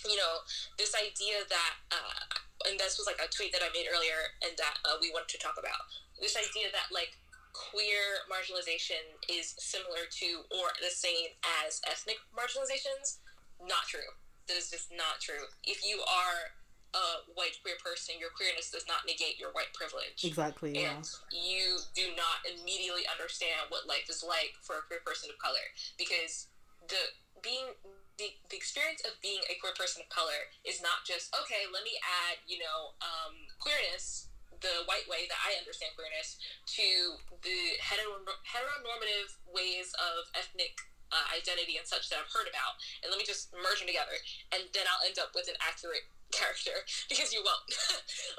[0.03, 0.43] you know,
[0.83, 4.59] this idea that, uh, and this was like a tweet that I made earlier and
[4.59, 5.87] that uh, we wanted to talk about,
[6.19, 7.15] this idea that like
[7.55, 13.23] queer marginalization is similar to or the same as ethnic marginalizations,
[13.63, 14.11] not true.
[14.51, 15.47] That is just not true.
[15.63, 16.59] If you are
[16.95, 17.07] a
[17.39, 20.75] white queer person, your queerness does not negate your white privilege Exactly.
[20.75, 20.99] Yeah.
[20.99, 25.39] and you do not immediately understand what life is like for a queer person of
[25.39, 25.63] color
[25.95, 26.51] because
[26.89, 26.99] the
[27.43, 27.73] being
[28.21, 31.85] the, the experience of being a queer person of color is not just okay let
[31.85, 33.33] me add you know um,
[33.63, 34.29] queerness
[34.61, 36.37] the white way that i understand queerness
[36.69, 40.77] to the hetero, heteronormative ways of ethnic
[41.11, 44.15] uh, identity and such that i've heard about and let me just merge them together
[44.53, 46.05] and then i'll end up with an accurate
[46.41, 46.73] character
[47.13, 47.69] because you won't.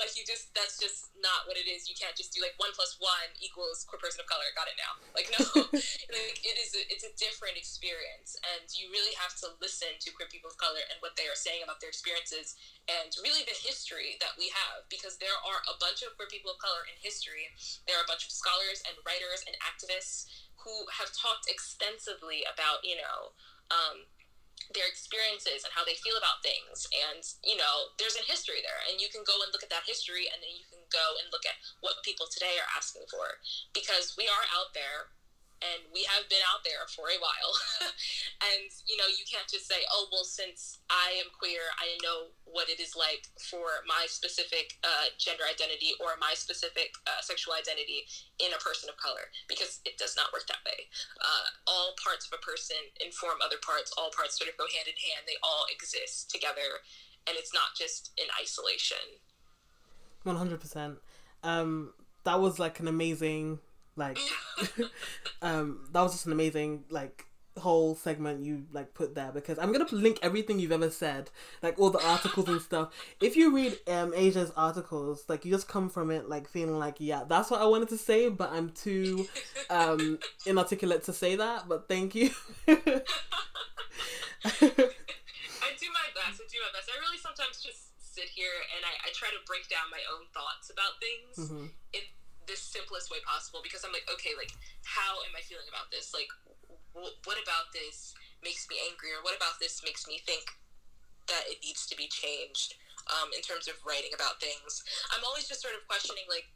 [0.02, 1.86] Like you just that's just not what it is.
[1.86, 4.50] You can't just do like one plus one equals queer person of color.
[4.58, 4.98] Got it now.
[5.14, 5.46] Like no.
[6.12, 10.10] Like it is a, it's a different experience and you really have to listen to
[10.12, 12.58] queer people of color and what they are saying about their experiences
[12.90, 16.52] and really the history that we have because there are a bunch of queer people
[16.52, 17.46] of color in history.
[17.86, 20.28] There are a bunch of scholars and writers and activists
[20.66, 23.38] who have talked extensively about you know
[23.72, 24.04] um,
[24.74, 26.86] their experiences and how they feel about things.
[26.94, 28.82] And you know there's a history there.
[28.86, 31.30] And you can go and look at that history and then you can go and
[31.34, 33.42] look at what people today are asking for.
[33.74, 35.14] Because we are out there
[35.62, 37.54] and we have been out there for a while.
[38.42, 42.34] And you know you can't just say oh well since i am queer i know
[42.50, 47.54] what it is like for my specific uh, gender identity or my specific uh, sexual
[47.54, 48.04] identity
[48.42, 50.90] in a person of color because it does not work that way.
[51.22, 53.94] Uh, all parts of a person inform other parts.
[53.96, 55.24] All parts sort of go hand in hand.
[55.30, 56.84] They all exist together
[57.28, 59.22] and it's not just in isolation.
[60.24, 61.00] One hundred percent.
[61.44, 61.94] Um,
[62.26, 63.60] that was like an amazing,
[63.96, 64.18] like,
[65.42, 67.26] um, that was just an amazing like
[67.58, 71.30] whole segment you like put there because I'm gonna link everything you've ever said,
[71.62, 72.94] like all the articles and stuff.
[73.20, 76.96] If you read um Ashia's articles, like you just come from it like feeling like
[77.00, 79.28] yeah, that's what I wanted to say, but I'm too
[79.70, 81.68] um inarticulate to say that.
[81.68, 82.30] But thank you.
[82.68, 82.74] I
[85.78, 86.40] do my best.
[86.42, 86.90] I do my best.
[86.90, 90.26] I really sometimes just sit here and I, I try to break down my own
[90.34, 91.70] thoughts about things Mhm.
[91.94, 92.02] in
[92.52, 94.52] the simplest way possible because I'm like, okay, like,
[94.84, 96.12] how am I feeling about this?
[96.12, 96.28] Like,
[96.92, 98.12] what about this
[98.44, 100.44] makes me angry, or what about this makes me think
[101.32, 102.76] that it needs to be changed
[103.08, 104.84] um, in terms of writing about things?
[105.16, 106.52] I'm always just sort of questioning, like,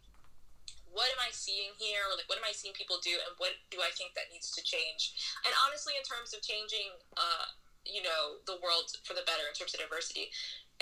[0.91, 2.07] what am I seeing here?
[2.07, 4.51] Or like, what am I seeing people do, and what do I think that needs
[4.55, 5.15] to change?
[5.47, 7.55] And honestly, in terms of changing, uh,
[7.87, 10.31] you know, the world for the better in terms of diversity,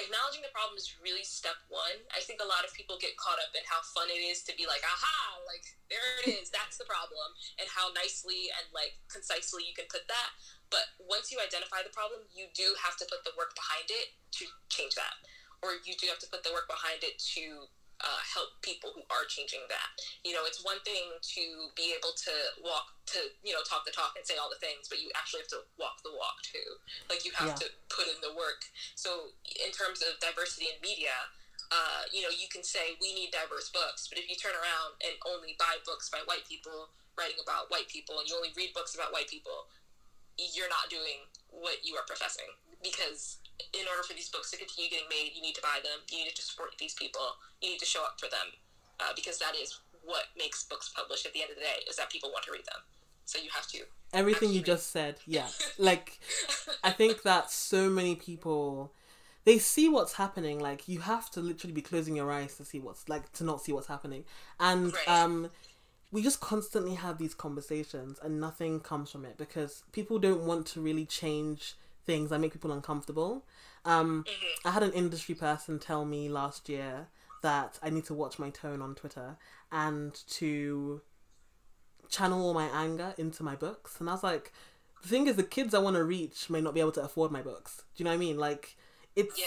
[0.01, 2.01] acknowledging the problem is really step one.
[2.09, 4.53] I think a lot of people get caught up in how fun it is to
[4.57, 8.97] be like, aha, like there it is, that's the problem, and how nicely and like
[9.11, 10.29] concisely you can put that.
[10.73, 14.17] But once you identify the problem, you do have to put the work behind it
[14.41, 15.13] to change that,
[15.61, 17.69] or you do have to put the work behind it to
[18.01, 19.93] uh, help people who are changing that.
[20.25, 21.43] You know, it's one thing to
[21.77, 22.33] be able to
[22.63, 25.45] walk to, you know, talk the talk and say all the things, but you actually
[25.45, 26.79] have to walk the walk too.
[27.09, 27.59] Like you have Yeah.
[27.63, 28.65] to put in the work.
[28.95, 31.29] So in terms of diversity in media,
[31.71, 34.99] uh, you know, you can say we need diverse books, but if you turn around
[35.01, 38.73] and only buy books by white people writing about white people, and you only read
[38.73, 39.69] books about white people,
[40.37, 43.37] you're not doing what you are professing because
[43.73, 46.01] in order for these books to continue getting made, you need to buy them.
[46.11, 47.21] You need to support these people.
[47.61, 48.53] You need to show up for them
[48.99, 51.95] uh, because that is what makes books published at the end of the day is
[51.95, 52.81] that people want to read them.
[53.25, 53.79] So you have to.
[54.11, 55.47] Everything you just said, yeah.
[55.77, 56.19] Like
[56.83, 58.93] I think that so many people
[59.45, 60.59] they see what's happening.
[60.59, 63.61] Like you have to literally be closing your eyes to see what's like to not
[63.61, 64.25] see what's happening,
[64.59, 65.07] and Right.
[65.07, 65.49] um,
[66.11, 70.67] we just constantly have these conversations and nothing comes from it because people don't want
[70.67, 71.73] to really change
[72.05, 73.45] things that make people uncomfortable.
[73.85, 74.25] Um,
[74.65, 77.07] I had an industry person tell me last year
[77.41, 79.37] that I need to watch my tone on Twitter
[79.71, 81.01] and to
[82.09, 83.99] channel all my anger into my books.
[83.99, 84.51] And I was like,
[85.01, 87.31] the thing is, the kids I want to reach may not be able to afford
[87.31, 87.83] my books.
[87.95, 88.37] Do you know what I mean?
[88.37, 88.77] Like,
[89.15, 89.45] it's Yeah.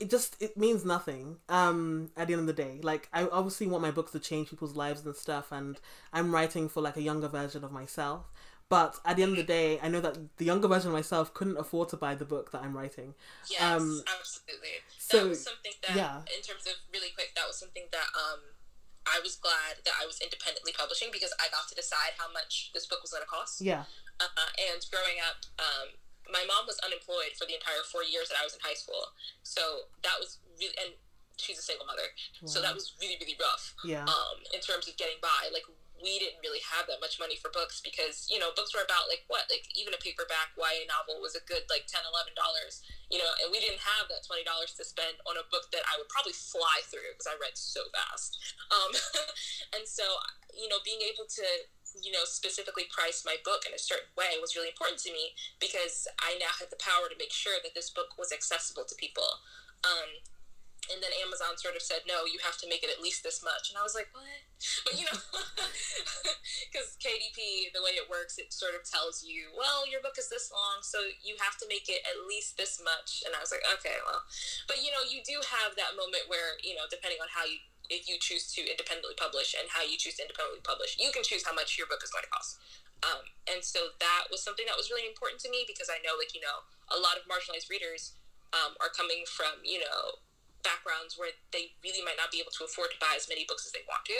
[0.00, 3.68] it just it means nothing um at the end of the day like i obviously
[3.68, 5.78] want my books to change people's lives and stuff and
[6.12, 8.31] i'm writing for like a younger version of myself
[8.72, 11.26] but at the end of the day i know that the younger version of myself
[11.36, 13.10] couldn't afford to buy the book that i'm writing
[13.52, 14.76] Yes, Um, absolutely.
[14.96, 16.16] so, was something that, yeah.
[16.36, 18.40] in terms of really quick, that was something that um,
[19.04, 22.70] I was glad that I was independently publishing because I got to decide how much
[22.74, 23.60] this book was going to cost.
[23.60, 23.84] yeah
[24.22, 25.86] Uh, and growing up, um,
[26.36, 29.04] my mom was unemployed for the entire four years that I was in high school.
[29.42, 29.62] So
[30.06, 30.94] that was really, and
[31.42, 32.08] she's a single mother.
[32.46, 35.50] So that was really, really rough yeah um, in terms of getting by.
[35.56, 35.66] Like
[36.02, 39.06] we didn't really have that much money for books because you know books were about
[39.06, 42.82] like what like even a paperback YA novel was a good like 10 11 dollars
[43.08, 45.86] you know and we didn't have that 20 dollars to spend on a book that
[45.86, 48.36] I would probably fly through because I read so fast.
[48.74, 48.90] Um,
[49.78, 50.04] and so
[50.52, 51.46] you know being able to
[52.00, 55.36] you know specifically price my book in a certain way was really important to me
[55.60, 58.94] because I now had the power to make sure that this book was accessible to
[58.96, 59.44] people.
[59.82, 60.22] Um,
[60.90, 63.38] and then Amazon sort of said, no, you have to make it at least this
[63.38, 63.70] much.
[63.70, 64.26] And I was like, what?
[64.86, 65.14] But you know,
[66.70, 70.26] because KDP, the way it works, it sort of tells you, well, your book is
[70.26, 73.22] this long, so you have to make it at least this much.
[73.22, 74.26] And I was like, okay, well.
[74.66, 77.62] But you know, you do have that moment where, you know, depending on how you,
[77.90, 81.22] if you choose to independently publish and how you choose to independently publish, you can
[81.22, 82.58] choose how much your book is going to cost.
[83.02, 86.14] Um, and so that was something that was really important to me because I know,
[86.14, 86.62] like, you know,
[86.94, 88.14] a lot of marginalized readers
[88.54, 90.22] um, are coming from, you know,
[90.62, 93.66] backgrounds where they really might not be able to afford to buy as many books
[93.66, 94.18] as they want to.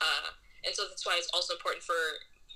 [0.00, 0.30] Uh,
[0.64, 1.98] and so that's why it's also important for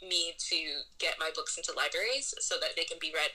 [0.05, 3.33] me to get my books into libraries so that they can be read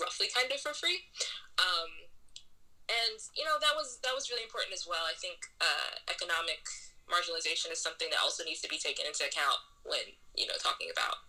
[0.00, 1.08] roughly kind of for free.
[1.56, 2.06] Um,
[2.86, 5.02] and you know that was that was really important as well.
[5.02, 6.62] I think uh, economic
[7.10, 10.90] marginalization is something that also needs to be taken into account when you know talking
[10.90, 11.26] about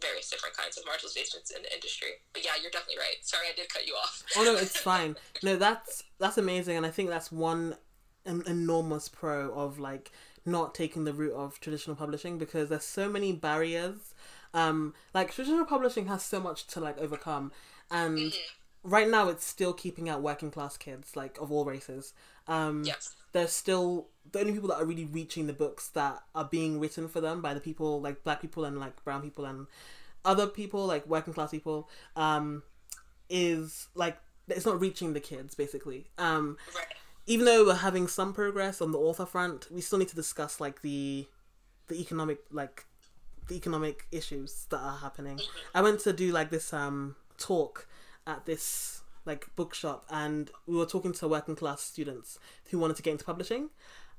[0.00, 2.08] various different kinds of marginalizations in the industry.
[2.32, 3.16] But yeah, you're definitely right.
[3.22, 4.22] Sorry, I did cut you off.
[4.36, 7.76] oh no it's fine no that's that's amazing and i think that's one
[8.24, 10.10] an enormous pro of like
[10.44, 14.14] not taking the route of traditional publishing because there's so many barriers
[14.54, 17.52] um like traditional publishing has so much to like overcome
[17.90, 18.34] and
[18.82, 22.12] right now it's still keeping out working class kids like of all races
[22.46, 23.14] um yes.
[23.32, 27.08] there's still the only people that are really reaching the books that are being written
[27.08, 29.66] for them by the people like black people and like brown people and
[30.24, 32.62] other people like working class people um
[33.30, 34.18] is like
[34.48, 36.06] it's not reaching the kids basically.
[36.18, 36.86] Um Right.
[37.26, 40.60] even though we're having some progress on the author front we still need to discuss
[40.60, 41.26] like the
[41.88, 42.84] the economic like
[43.48, 45.40] the economic issues that are happening.
[45.74, 47.86] I went to do like this um talk
[48.26, 52.38] at this like bookshop and we were talking to working class students
[52.70, 53.68] who wanted to get into publishing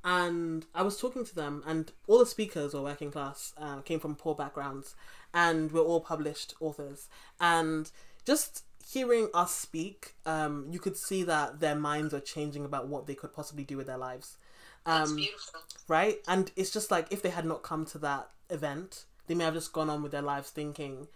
[0.04, 4.00] and i was talking to them and all the speakers were working class uh, came
[4.00, 4.95] from poor backgrounds
[5.34, 7.91] and we're all published authors and
[8.26, 13.06] just hearing us speak um, you could see that their minds are changing about what
[13.08, 14.38] they could possibly do with their lives
[14.86, 15.60] That's um, beautiful.
[15.88, 16.18] right?
[16.28, 19.54] And it's just like if they had not come to that event, they may have
[19.54, 21.08] just gone on with their lives thinking,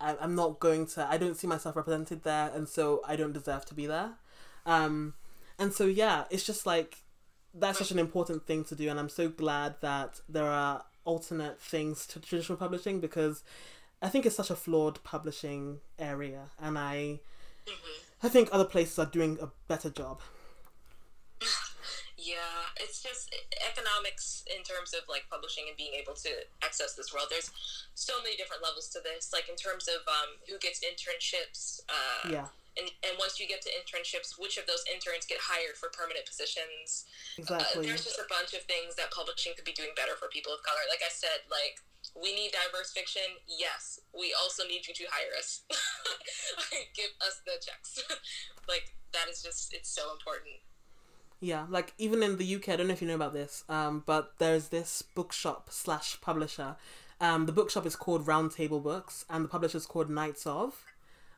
[0.00, 3.32] I- I'm not going to, I don't see myself represented there, and so I don't
[3.34, 4.12] deserve to be there.
[4.64, 5.12] Um,
[5.58, 7.02] and so, yeah, it's just like
[7.54, 11.60] that's such an important thing to do, and I'm so glad that there are alternate
[11.60, 13.42] things to traditional publishing because
[14.02, 17.20] I think it's such a flawed publishing area, and I.
[18.22, 20.20] I think other places are doing a better job.
[22.20, 23.34] Yeah, it's just
[23.64, 26.28] economics in terms of like publishing and being able to
[26.62, 27.28] access this world.
[27.30, 27.50] There's
[27.94, 29.32] so many different levels to this.
[29.32, 32.48] Like in terms of um, who gets internships, uh, Yeah,
[32.80, 36.24] and and once you get to internships, which of those interns get hired for permanent
[36.24, 37.04] positions?
[37.36, 40.56] Uh, there's just a bunch of things that publishing could be doing better for people
[40.56, 40.80] of color.
[40.88, 41.76] Like I said, like
[42.16, 43.36] we need diverse fiction.
[43.44, 45.62] Yes, we also need you to hire us.
[46.96, 48.00] Give us the checks.
[48.68, 50.64] like that is just it's so important.
[51.40, 54.02] Yeah, like even in the UK, I don't know if you know about this, um,
[54.04, 56.76] but there's this bookshop slash publisher.
[57.20, 60.84] Um, the bookshop is called Roundtable Books, and the publisher is called Knights of.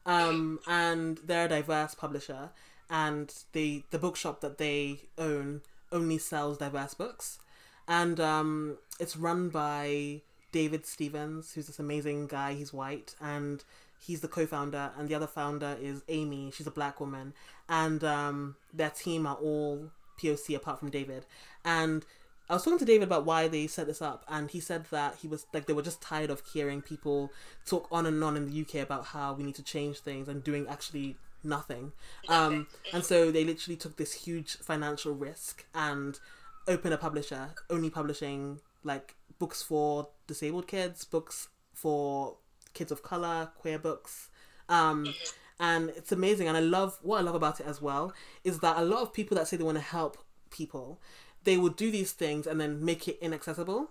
[0.04, 2.50] Um, and they're a diverse publisher,
[2.90, 7.38] and the the bookshop that they own only sells diverse books,
[7.86, 12.54] and um, it's run by David Stevens, who's this amazing guy.
[12.54, 13.62] He's white, and
[14.00, 16.50] he's the co-founder, and the other founder is Amy.
[16.50, 17.32] She's a black woman,
[17.68, 19.90] and um, their team are all
[20.20, 21.26] POC apart from David.
[21.64, 22.04] And
[22.52, 25.16] I was talking to David about why they set this up, and he said that
[25.22, 27.32] he was like they were just tired of hearing people
[27.64, 30.44] talk on and on in the UK about how we need to change things and
[30.44, 31.92] doing actually nothing.
[32.28, 36.20] Um, and so they literally took this huge financial risk and
[36.68, 42.36] opened a publisher, only publishing like books for disabled kids, books for
[42.74, 44.28] kids of color, queer books.
[44.68, 45.14] Um,
[45.58, 46.48] and it's amazing.
[46.48, 48.12] And I love what I love about it as well
[48.44, 50.18] is that a lot of people that say they want to help
[50.50, 51.00] people,
[51.44, 53.90] they will do these things and then make it inaccessible.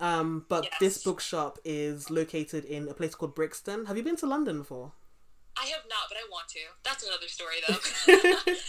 [0.00, 0.74] Um, but Yes.
[0.80, 3.86] this bookshop is located in a place called Brixton.
[3.86, 4.92] Have you been to London before?
[5.56, 6.60] I have not, but I want to.
[6.82, 8.52] That's another story, though.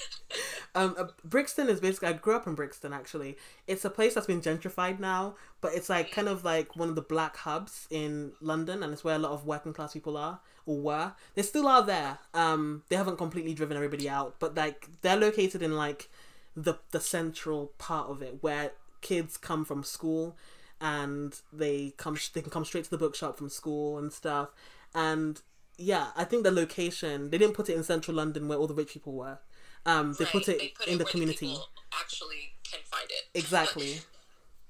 [0.76, 2.08] Um, uh, Brixton is basically.
[2.08, 2.94] I grew up in Brixton.
[2.94, 6.90] Actually, it's a place that's been gentrified now, but it's like kind of like one
[6.90, 10.18] of the black hubs in London, and it's where a lot of working class people
[10.18, 11.14] are or were.
[11.36, 12.18] They still are there.
[12.34, 16.10] Um, they haven't completely driven everybody out, but like they're located in like
[16.56, 20.36] the the central part of it where kids come from school
[20.80, 24.50] and they come they can come straight to the bookshop from school and stuff.
[24.94, 25.42] And
[25.78, 28.76] yeah i think the location they didn't put it in central london where all the
[28.76, 29.40] rich people were.
[29.88, 31.58] Um they put Right, it in the community.
[32.00, 33.24] actually can find it.
[33.38, 34.02] exactly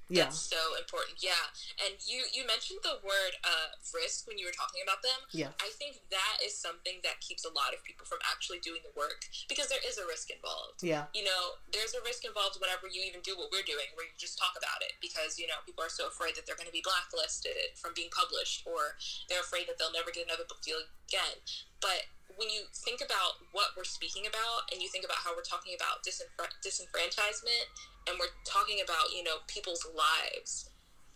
[0.08, 1.22] yeah That's so important.
[1.24, 1.32] Yeah.
[1.80, 5.16] And you you mentioned the word uh, risk when you were talking about them.
[5.32, 8.84] yeah I think that is something that keeps a lot of people from actually doing
[8.84, 10.84] the work because there is a risk involved.
[10.84, 14.04] yeah You know, there's a risk involved whenever you even do what we're doing, where
[14.04, 16.68] you just talk about it because, you know, people are so afraid that they're going
[16.70, 19.00] to be blacklisted from being published or
[19.32, 21.40] they're afraid that they'll never get another book deal again.
[21.80, 25.46] But when you think about what we're speaking about and you think about how we're
[25.46, 27.70] talking about disenfra- disenfranchisement
[28.08, 30.68] and we're talking about, you know, people's lives,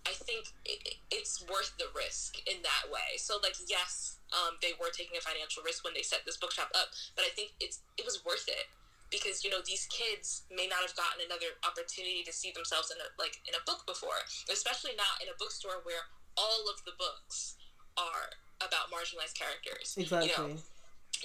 [0.09, 3.20] I think it, it's worth the risk in that way.
[3.20, 6.72] So, like, yes, um, they were taking a financial risk when they set this bookshop
[6.72, 8.68] up, but I think it's it was worth it
[9.11, 13.01] because you know these kids may not have gotten another opportunity to see themselves in
[13.01, 14.20] a like in a book before,
[14.53, 17.57] especially not in a bookstore where all of the books
[17.97, 19.97] are about marginalized characters.
[19.97, 20.61] exactly You know,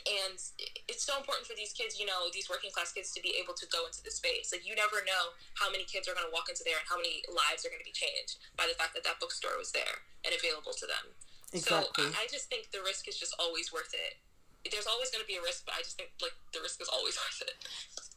[0.07, 0.37] and
[0.89, 3.53] it's so important for these kids, you know, these working class kids to be able
[3.57, 4.51] to go into the space.
[4.53, 5.23] Like you never know
[5.59, 7.81] how many kids are going to walk into there and how many lives are going
[7.83, 11.05] to be changed by the fact that that bookstore was there and available to them.
[11.53, 14.17] exactly So I I just think the risk is just always worth it.
[14.71, 16.87] There's always going to be a risk, but I just think like the risk is
[16.89, 17.55] always worth it.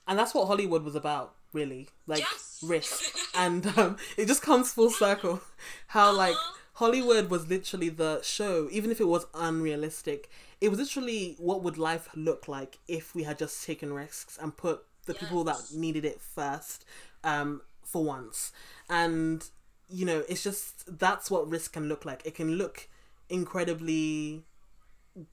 [0.09, 2.59] and that's what hollywood was about really like Yes.
[2.63, 3.03] risk
[3.35, 5.41] and um, it just comes full circle
[5.89, 6.53] how like Uh-huh.
[6.85, 10.31] hollywood was literally the show even if it was unrealistic
[10.61, 14.57] it was literally what would life look like if we had just taken risks and
[14.57, 16.85] put the people that needed it first
[17.25, 18.53] um, for once.
[18.89, 19.45] And
[19.89, 22.23] you know it's just that's what risk can look like.
[22.25, 22.89] It can look
[23.29, 24.45] incredibly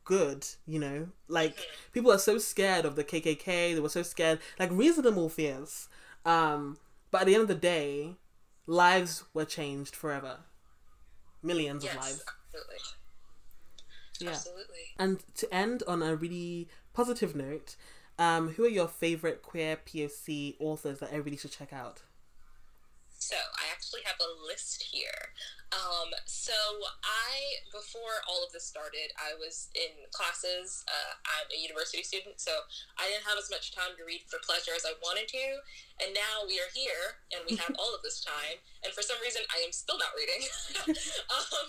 [0.04, 1.08] good you know?
[1.28, 1.58] Like
[1.92, 5.88] people are so scared of the kkk they were so scared like reasonable fears.
[6.26, 6.78] Um
[7.12, 8.16] but at the end of the day
[8.66, 10.38] lives were changed forever.
[11.42, 12.24] Millions of lives.
[12.46, 12.78] absolutely.
[14.24, 14.94] Yeah Absolutely.
[15.00, 17.76] and to end on a really positive note
[18.20, 22.02] um who are your favorite queer poc authors that everybody should check out
[23.18, 25.32] So I actually have a list here.
[25.74, 26.54] Um, so
[27.02, 30.86] I, before all of this started, I was in classes.
[30.86, 32.54] Uh, I'm a university student, so
[33.02, 35.46] I didn't have as much time to read for pleasure as I wanted to.
[36.06, 38.62] And now we are here, and we have all of this time.
[38.86, 40.46] And for some reason, I am still not reading.
[41.34, 41.68] um,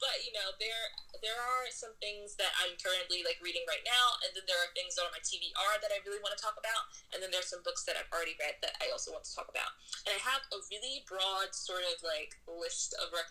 [0.00, 0.84] but you know, there
[1.20, 4.72] there are some things that I'm currently like reading right now, and then there are
[4.72, 7.28] things that are on my TBR that I really want to talk about, and then
[7.28, 9.76] there's some books that I've already read that I also want to talk about.
[10.08, 13.29] And I have a really broad sort of like list of recommendations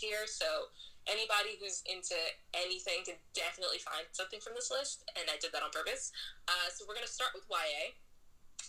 [0.00, 0.28] here.
[0.28, 0.68] So
[1.08, 2.16] anybody who's into
[2.52, 5.08] anything can definitely find something from this list.
[5.16, 6.12] And I did that on purpose.
[6.48, 7.96] Uh, so we're going to start with YA.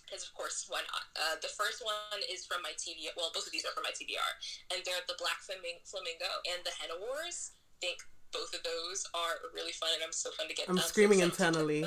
[0.07, 1.03] Because, of course, why not?
[1.19, 3.11] Uh, the first one is from my TBR.
[3.19, 4.31] Well, both of these are from my TBR.
[4.72, 7.52] And they're The Black Flamin- Flamingo and The Henna Wars.
[7.76, 7.99] I think
[8.31, 11.19] both of those are really fun, and I'm so fun to get i'm so screaming
[11.19, 11.80] excited to get internally.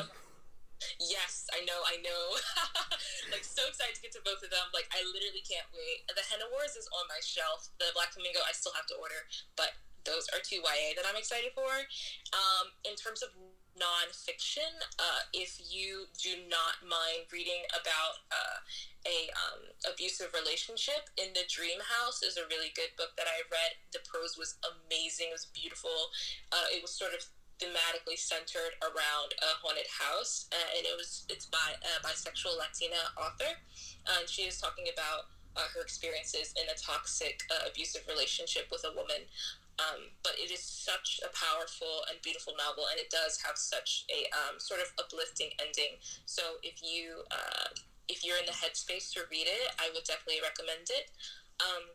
[1.00, 2.22] Yes, I know, I know.
[3.54, 4.66] so excited to get to both of them.
[4.74, 6.02] Like I literally can't wait.
[6.10, 7.70] The Henna Wars is on my shelf.
[7.78, 11.16] The Black Flamingo I still have to order, but those are two YA that I'm
[11.16, 11.88] excited for.
[12.36, 13.32] Um, in terms of
[13.74, 14.70] nonfiction,
[15.00, 18.58] uh, if you do not mind reading about uh,
[19.08, 23.42] a um, abusive relationship, In the Dream House is a really good book that I
[23.50, 23.80] read.
[23.96, 25.32] The prose was amazing.
[25.32, 26.12] It was beautiful.
[26.52, 27.26] Uh, it was sort of
[27.60, 32.98] thematically centered around a haunted house, uh, and it was it's by a bisexual Latina
[33.16, 33.54] author,
[34.06, 38.66] uh, and she is talking about uh, her experiences in a toxic, uh, abusive relationship
[38.70, 39.26] with a woman.
[39.74, 44.06] Um, but it is such a powerful and beautiful novel, and it does have such
[44.06, 45.98] a um, sort of uplifting ending.
[46.26, 47.74] So if you uh,
[48.06, 51.10] if you're in the headspace to read it, I would definitely recommend it.
[51.58, 51.90] Um,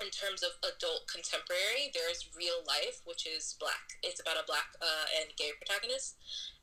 [0.00, 3.96] in terms of adult contemporary, there's Real Life, which is black.
[4.04, 6.16] It's about a black uh, and gay protagonist,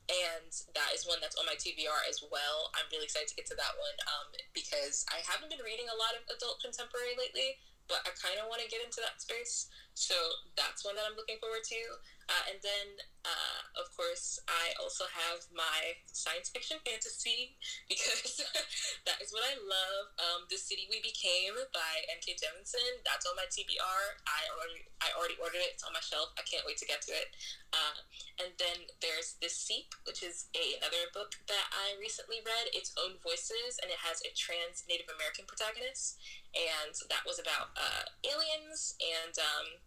[0.06, 2.70] and that is one that's on my TBR as well.
[2.76, 5.96] I'm really excited to get to that one um, because I haven't been reading a
[5.98, 7.58] lot of adult contemporary lately,
[7.88, 9.68] but I kind of want to get into that space.
[9.94, 10.14] So
[10.58, 11.82] that's one that I'm looking forward to.
[12.24, 12.88] Uh, and then,
[13.20, 17.60] uh, of course, I also have my science fiction fantasy
[17.90, 18.40] because
[19.06, 20.04] that is what I love.
[20.16, 22.40] Um, the City We Became by N.K.
[22.40, 23.04] Jemisin.
[23.04, 24.02] That's on my TBR.
[24.24, 25.76] I already, I already ordered it.
[25.76, 26.32] It's on my shelf.
[26.40, 27.28] I can't wait to get to it.
[27.76, 28.00] Uh,
[28.40, 32.72] and then there's The Seep, which is a, another book that I recently read.
[32.72, 36.16] Its own voices, and it has a trans Native American protagonist.
[36.56, 39.83] And that was about uh, aliens and um,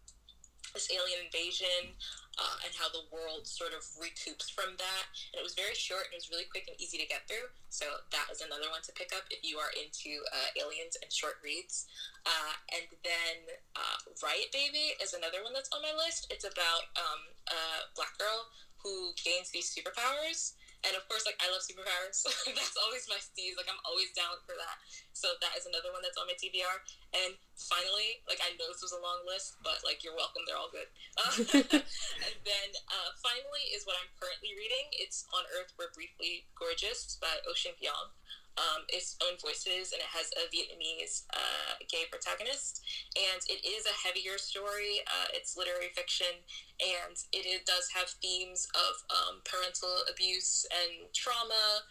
[0.77, 1.97] this alien invasion
[2.37, 5.05] uh, and how the world sort of recoups from that.
[5.33, 7.49] And it was very short and it was really quick and easy to get through.
[7.73, 11.09] So that is another one to pick up if you are into uh, aliens and
[11.09, 11.89] short reads.
[12.29, 16.29] Uh, and then uh, Riot Baby is another one that's on my list.
[16.29, 18.53] It's about um, a black girl
[18.85, 20.53] who gains these superpowers
[20.87, 22.23] and of course, like I love superpowers.
[22.57, 23.59] that's always my steez.
[23.59, 24.77] Like I'm always down for that.
[25.11, 26.75] So that is another one that's on my TBR.
[27.13, 30.47] And finally, like I know this was a long list, but like you're welcome.
[30.47, 30.89] They're all good.
[31.19, 31.33] Uh,
[32.25, 34.87] and then uh, finally is what I'm currently reading.
[34.95, 38.15] It's On Earth We're Briefly Gorgeous by Ocean Vuong
[38.57, 42.81] um, its own voices, and it has a Vietnamese uh, gay protagonist.
[43.15, 45.05] And it is a heavier story.
[45.05, 46.41] Uh, it's literary fiction,
[46.81, 51.85] and it, it does have themes of um, parental abuse and trauma,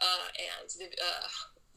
[0.00, 1.26] uh, and the, uh,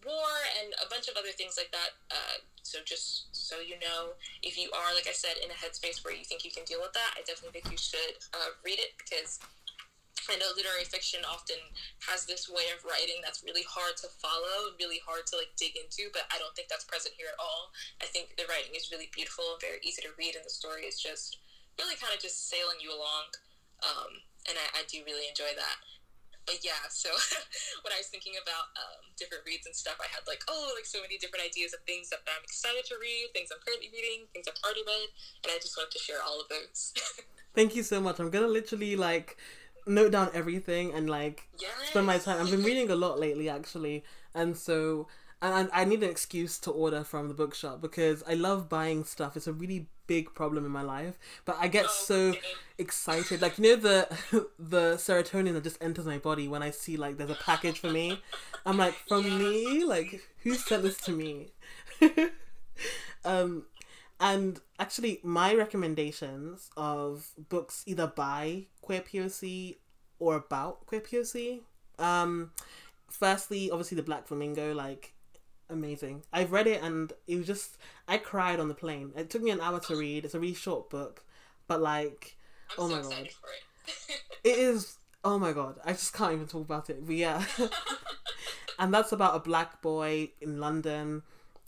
[0.06, 0.30] war,
[0.62, 1.98] and a bunch of other things like that.
[2.12, 6.04] Uh, so just so you know, if you are, like I said, in a headspace
[6.04, 8.78] where you think you can deal with that, I definitely think you should uh, read
[8.78, 9.40] it because
[10.30, 11.60] I know literary fiction often
[12.10, 15.78] has this way of writing that's really hard to follow really hard to like dig
[15.78, 17.72] into, but I don't think that's present here at all.
[18.02, 20.88] I think the writing is really beautiful and very easy to read, and the story
[20.90, 21.38] is just
[21.78, 23.36] really kind of just sailing you along.
[23.84, 24.12] Um,
[24.48, 25.78] and I, I, do really enjoy that.
[26.48, 27.12] But yeah, so
[27.84, 30.88] when I was thinking about um, different reads and stuff, I had like, oh, like
[30.88, 34.30] so many different ideas of things that I'm excited to read, things I'm currently reading,
[34.32, 35.10] things I've already read,
[35.44, 36.96] and I just wanted to share all of those.
[37.58, 38.20] Thank you so much.
[38.22, 39.38] I'm gonna literally like
[39.86, 41.72] note down everything and like yes.
[41.90, 42.42] spend my time.
[42.42, 44.04] I've been reading a lot lately actually,
[44.34, 45.08] and so
[45.42, 49.38] and I, need an excuse to order from the bookshop because I love buying stuff.
[49.38, 52.34] It's a really big problem in my life, but I get so
[52.78, 53.42] excited.
[53.42, 57.18] Like you know the the serotonin that just enters my body when I see like
[57.18, 58.22] there's a package for me.
[58.66, 59.38] I'm like, from yeah.
[59.38, 59.84] me?
[59.84, 61.52] Like who sent this to me?
[63.26, 63.66] um
[64.20, 69.78] and actually, my recommendations of books either by queer POC
[70.20, 71.62] or about queer POC.
[71.98, 72.52] Um,
[73.10, 75.14] firstly, obviously, The Black Flamingo, like,
[75.70, 76.24] amazing.
[76.32, 77.78] I've read it and it was just,
[78.08, 79.12] I cried on the plane.
[79.16, 80.26] It took me an hour to read.
[80.26, 81.24] It's a really short book,
[81.68, 82.38] but like,
[82.78, 83.14] I'm oh so my god.
[83.14, 83.34] It.
[84.44, 85.80] it is, oh my god.
[85.86, 87.06] I just can't even talk about it.
[87.06, 87.44] But yeah.
[88.80, 91.24] and that's about a black boy in London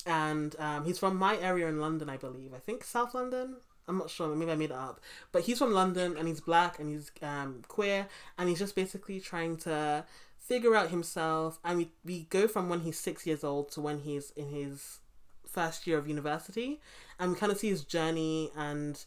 [0.08, 2.54] and um, he's from my area in London, I believe.
[2.54, 3.58] I think South London.
[3.90, 4.34] I'm not sure.
[4.36, 5.00] Maybe I made it up.
[5.32, 8.08] But he's from London, and he's black, and he's um, queer,
[8.38, 10.06] and he's just basically trying to
[10.40, 11.60] figure out himself.
[11.64, 15.00] And we we go from when he's six years old to when he's in his
[15.46, 16.82] first year of university,
[17.20, 19.04] and we kind of see his journey, and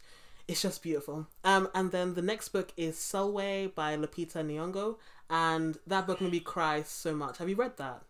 [0.47, 1.27] it's just beautiful.
[1.43, 4.97] Um, and then the next book is Sulwe by Lupita Nyong'o,
[5.29, 7.37] and that book made me cry so much.
[7.37, 8.03] Have you read that?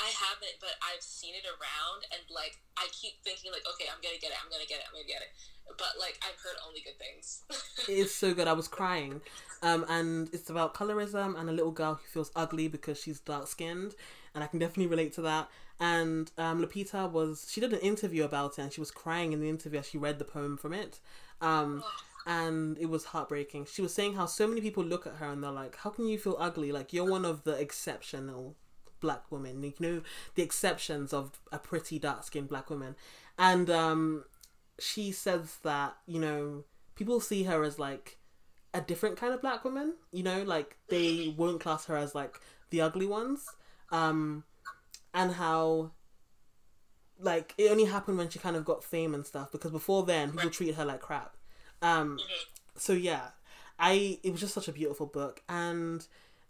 [0.00, 4.00] I haven't, but I've seen it around, and like I keep thinking, like, okay, I'm
[4.02, 5.32] gonna get it, I'm gonna get it, I'm gonna get it.
[5.78, 7.42] But like I've heard only good things.
[7.88, 8.46] it's so good.
[8.46, 9.22] I was crying,
[9.62, 13.46] um, and it's about colorism and a little girl who feels ugly because she's dark
[13.46, 13.94] skinned,
[14.34, 15.48] and I can definitely relate to that.
[15.80, 19.40] And um, Lupita was she did an interview about it, and she was crying in
[19.40, 21.00] the interview as she read the poem from it.
[21.40, 21.92] Um, oh.
[22.26, 23.66] and it was heartbreaking.
[23.66, 26.06] She was saying how so many people look at her and they're like, "How can
[26.06, 26.70] you feel ugly?
[26.70, 28.56] Like you're one of the exceptional
[29.00, 29.62] black women.
[29.62, 30.02] You know
[30.34, 32.96] the exceptions of a pretty dark skinned black woman,
[33.38, 34.24] and um,
[34.78, 36.64] she says that you know
[36.94, 38.18] people see her as like
[38.74, 39.94] a different kind of black woman.
[40.12, 42.40] You know, like they won't class her as like
[42.70, 43.46] the ugly ones,
[43.90, 44.44] um,
[45.14, 45.92] and how
[47.18, 50.32] like it only happened when she kind of got fame and stuff because before then
[50.32, 51.36] people treated her like crap.
[51.82, 52.18] Um,
[52.74, 53.28] so yeah,
[53.78, 56.06] I it was just such a beautiful book and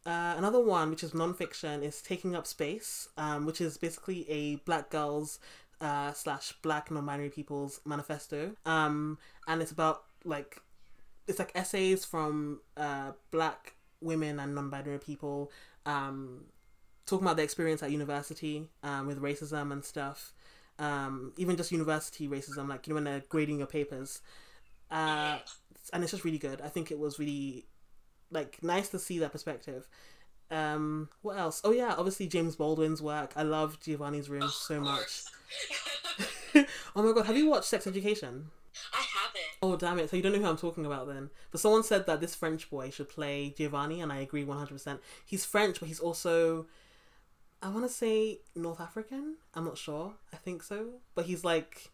[0.06, 4.56] uh, another one, which is nonfiction, is Taking Up Space, um, which is basically a
[4.64, 5.40] black girl's
[5.80, 8.52] uh, slash Black non-binary people's manifesto.
[8.64, 9.18] Um,
[9.48, 10.60] and it's about like
[11.26, 15.50] it's like essays from uh, Black women and non-binary people
[15.84, 16.44] um,
[17.04, 20.32] talking about their experience at university um, with racism and stuff.
[20.78, 24.20] Um, even just university racism, like you know when they're grading your papers,
[24.90, 25.38] uh,
[25.92, 26.60] and it's just really good.
[26.60, 27.66] I think it was really
[28.30, 29.88] like nice to see that perspective.
[30.50, 31.60] Um, what else?
[31.64, 33.32] Oh yeah, obviously James Baldwin's work.
[33.36, 35.24] I love Giovanni's Room so much.
[36.96, 38.50] oh my god, have you watched Sex Education?
[38.92, 39.42] I haven't.
[39.62, 40.10] Oh damn it!
[40.10, 41.30] So you don't know who I'm talking about then?
[41.50, 44.68] But someone said that this French boy should play Giovanni, and I agree 100.
[44.68, 46.66] percent He's French, but he's also
[47.62, 49.36] I want to say North African.
[49.54, 50.14] I'm not sure.
[50.32, 51.00] I think so.
[51.14, 51.90] But he's like,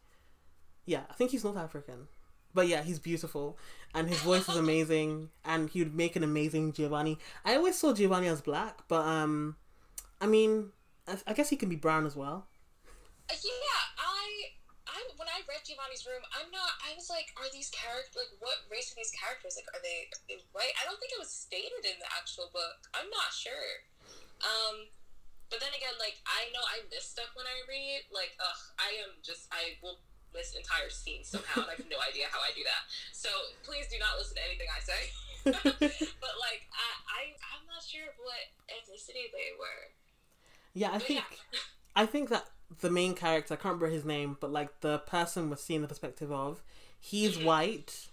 [0.84, 2.09] yeah, I think he's North African.
[2.55, 3.57] But yeah, he's beautiful,
[3.95, 7.19] and his voice is amazing, and he would make an amazing Giovanni.
[7.45, 9.57] I always saw Giovanni as black, but um,
[10.20, 10.70] I mean,
[11.09, 12.47] I, guess he can be brown as well.
[13.27, 14.55] Uh, yeah, I,
[14.87, 16.79] I when I read Giovanni's Room, I'm not.
[16.85, 19.59] I was like, are these characters like what race are these characters?
[19.59, 20.77] Like, are they, are they white?
[20.79, 22.87] I don't think it was stated in the actual book.
[22.95, 23.73] I'm not sure.
[24.45, 24.93] Um,
[25.51, 28.09] but then again, like I know I miss stuff when I read.
[28.15, 30.01] Like, ugh, I am just I will
[30.34, 32.82] miss entire scene somehow, and I have no idea how I do that.
[33.12, 33.28] So
[33.62, 35.02] please do not listen to anything I say.
[35.44, 37.22] but like, I, I
[37.54, 39.90] I'm not sure what ethnicity they were.
[40.74, 41.59] Yeah, I But think yeah.
[41.96, 42.44] I think that
[42.80, 45.88] the main character, I can't remember his name, but like the person we're seeing the
[45.88, 46.62] perspective of,
[46.98, 47.46] he's mm-hmm.
[47.46, 48.09] white,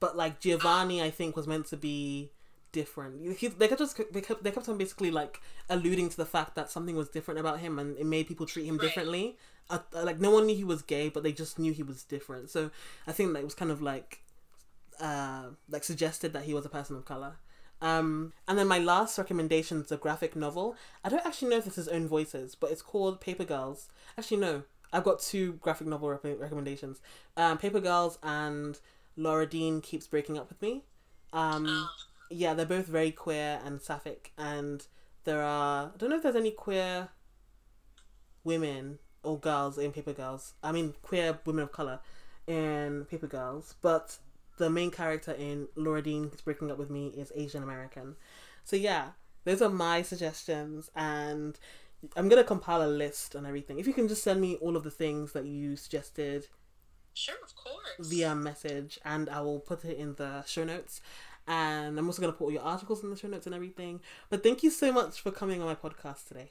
[0.00, 2.30] but like Giovanni, I think was meant to be
[2.72, 3.38] different.
[3.38, 6.54] He, they kept just they kept, they kept on basically like alluding to the fact
[6.56, 8.86] that something was different about him, and it made people treat him Right.
[8.86, 9.36] differently.
[9.68, 12.50] Uh, like no one knew he was gay, but they just knew he was different.
[12.50, 12.70] So
[13.06, 14.20] I think that it was kind of like
[15.00, 17.36] uh, like suggested that he was a person of color.
[17.82, 20.76] Um, and then my last recommendation is a graphic novel.
[21.04, 23.88] I don't actually know if it's his own voices, but it's called Paper Girls.
[24.16, 24.62] Actually, no.
[24.92, 27.00] I've got two graphic novel rep- recommendations.
[27.36, 28.78] Um, Paper Girls and
[29.16, 30.84] Laura Dean Keeps Breaking Up With Me.
[31.32, 31.88] Um,
[32.30, 34.86] yeah, they're both very queer and sapphic, and
[35.24, 37.08] there are I don't know if there's any queer
[38.44, 40.54] women or girls in Paper Girls.
[40.62, 42.00] I mean, queer women of color
[42.46, 44.18] in Paper Girls, but
[44.58, 48.16] the main character in Laura Dean Keeps Breaking Up With Me is Asian American.
[48.64, 49.10] So yeah,
[49.44, 51.58] those are my suggestions, and
[52.16, 53.78] I'm gonna compile a list and everything.
[53.78, 56.46] If you can just send me all of the things that you suggested
[57.14, 58.08] Sure, of course.
[58.10, 61.00] via message and I will put it in the show notes.
[61.48, 64.00] And I'm also going to put all your articles in the show notes and everything.
[64.28, 66.50] But thank you so much for coming on my podcast today.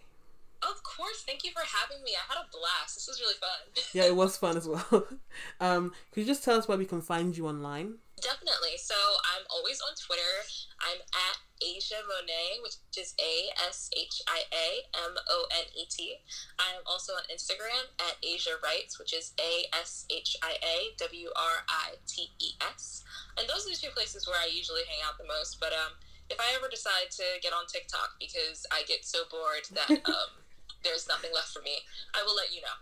[0.65, 1.21] Of course.
[1.25, 2.11] Thank you for having me.
[2.17, 2.95] I had a blast.
[2.95, 3.61] This was really fun.
[3.93, 5.07] Yeah, it was fun as well.
[5.61, 8.01] um, could you just tell us where we can find you online?
[8.19, 8.75] Definitely.
[8.81, 8.95] So
[9.35, 10.35] I'm always on Twitter.
[10.81, 14.67] I'm at Ashia Monet, which is A S H I A
[15.05, 16.17] M O N E T.
[16.59, 20.95] I am also on Instagram at Ashia Writes, which is A S H I A
[20.97, 23.03] W R I T E S.
[23.37, 25.59] And those are the two places where I usually hang out the most.
[25.59, 25.95] But um,
[26.29, 30.44] if I ever decide to get on TikTok because I get so bored that um,
[30.85, 31.81] there's nothing left for me,
[32.13, 32.77] I will let you know.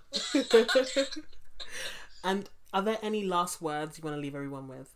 [2.23, 4.91] and are there any last words you want to leave everyone with?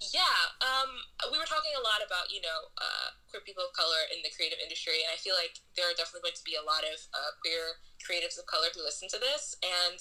[0.00, 0.90] Yeah, um,
[1.28, 4.32] we were talking a lot about you know uh, queer people of color in the
[4.32, 6.96] creative industry, and I feel like there are definitely going to be a lot of
[7.12, 10.00] uh, queer creatives of color who listen to this, and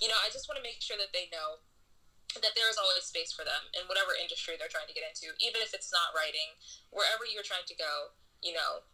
[0.00, 1.60] you know I just want to make sure that they know
[2.40, 5.36] that there is always space for them in whatever industry they're trying to get into,
[5.44, 6.56] even if it's not writing,
[6.88, 8.88] wherever you're trying to go, you know,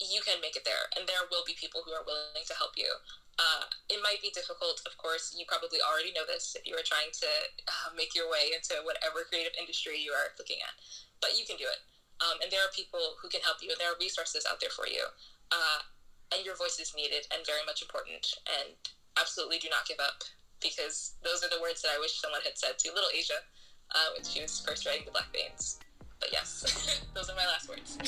[0.00, 2.76] you can make it there, and there will be people who are willing to help
[2.76, 2.88] you.
[3.36, 5.36] Uh, it might be difficult, of course.
[5.36, 7.28] You probably already know this if you are trying to
[7.68, 10.72] uh, make your way into whatever creative industry you are looking at.
[11.20, 11.80] But you can do it.
[12.24, 14.72] Um, and there are people who can help you, and there are resources out there
[14.72, 15.04] for you.
[15.52, 15.84] Uh,
[16.32, 18.24] and your voice is needed and very much important.
[18.48, 18.72] And
[19.20, 20.24] absolutely do not give up,
[20.64, 23.44] because those are the words that I wish someone had said to little Ashia
[23.92, 25.76] uh, when she was first writing The Black Veins.
[26.20, 26.64] But yes,
[27.14, 28.00] those are my last words.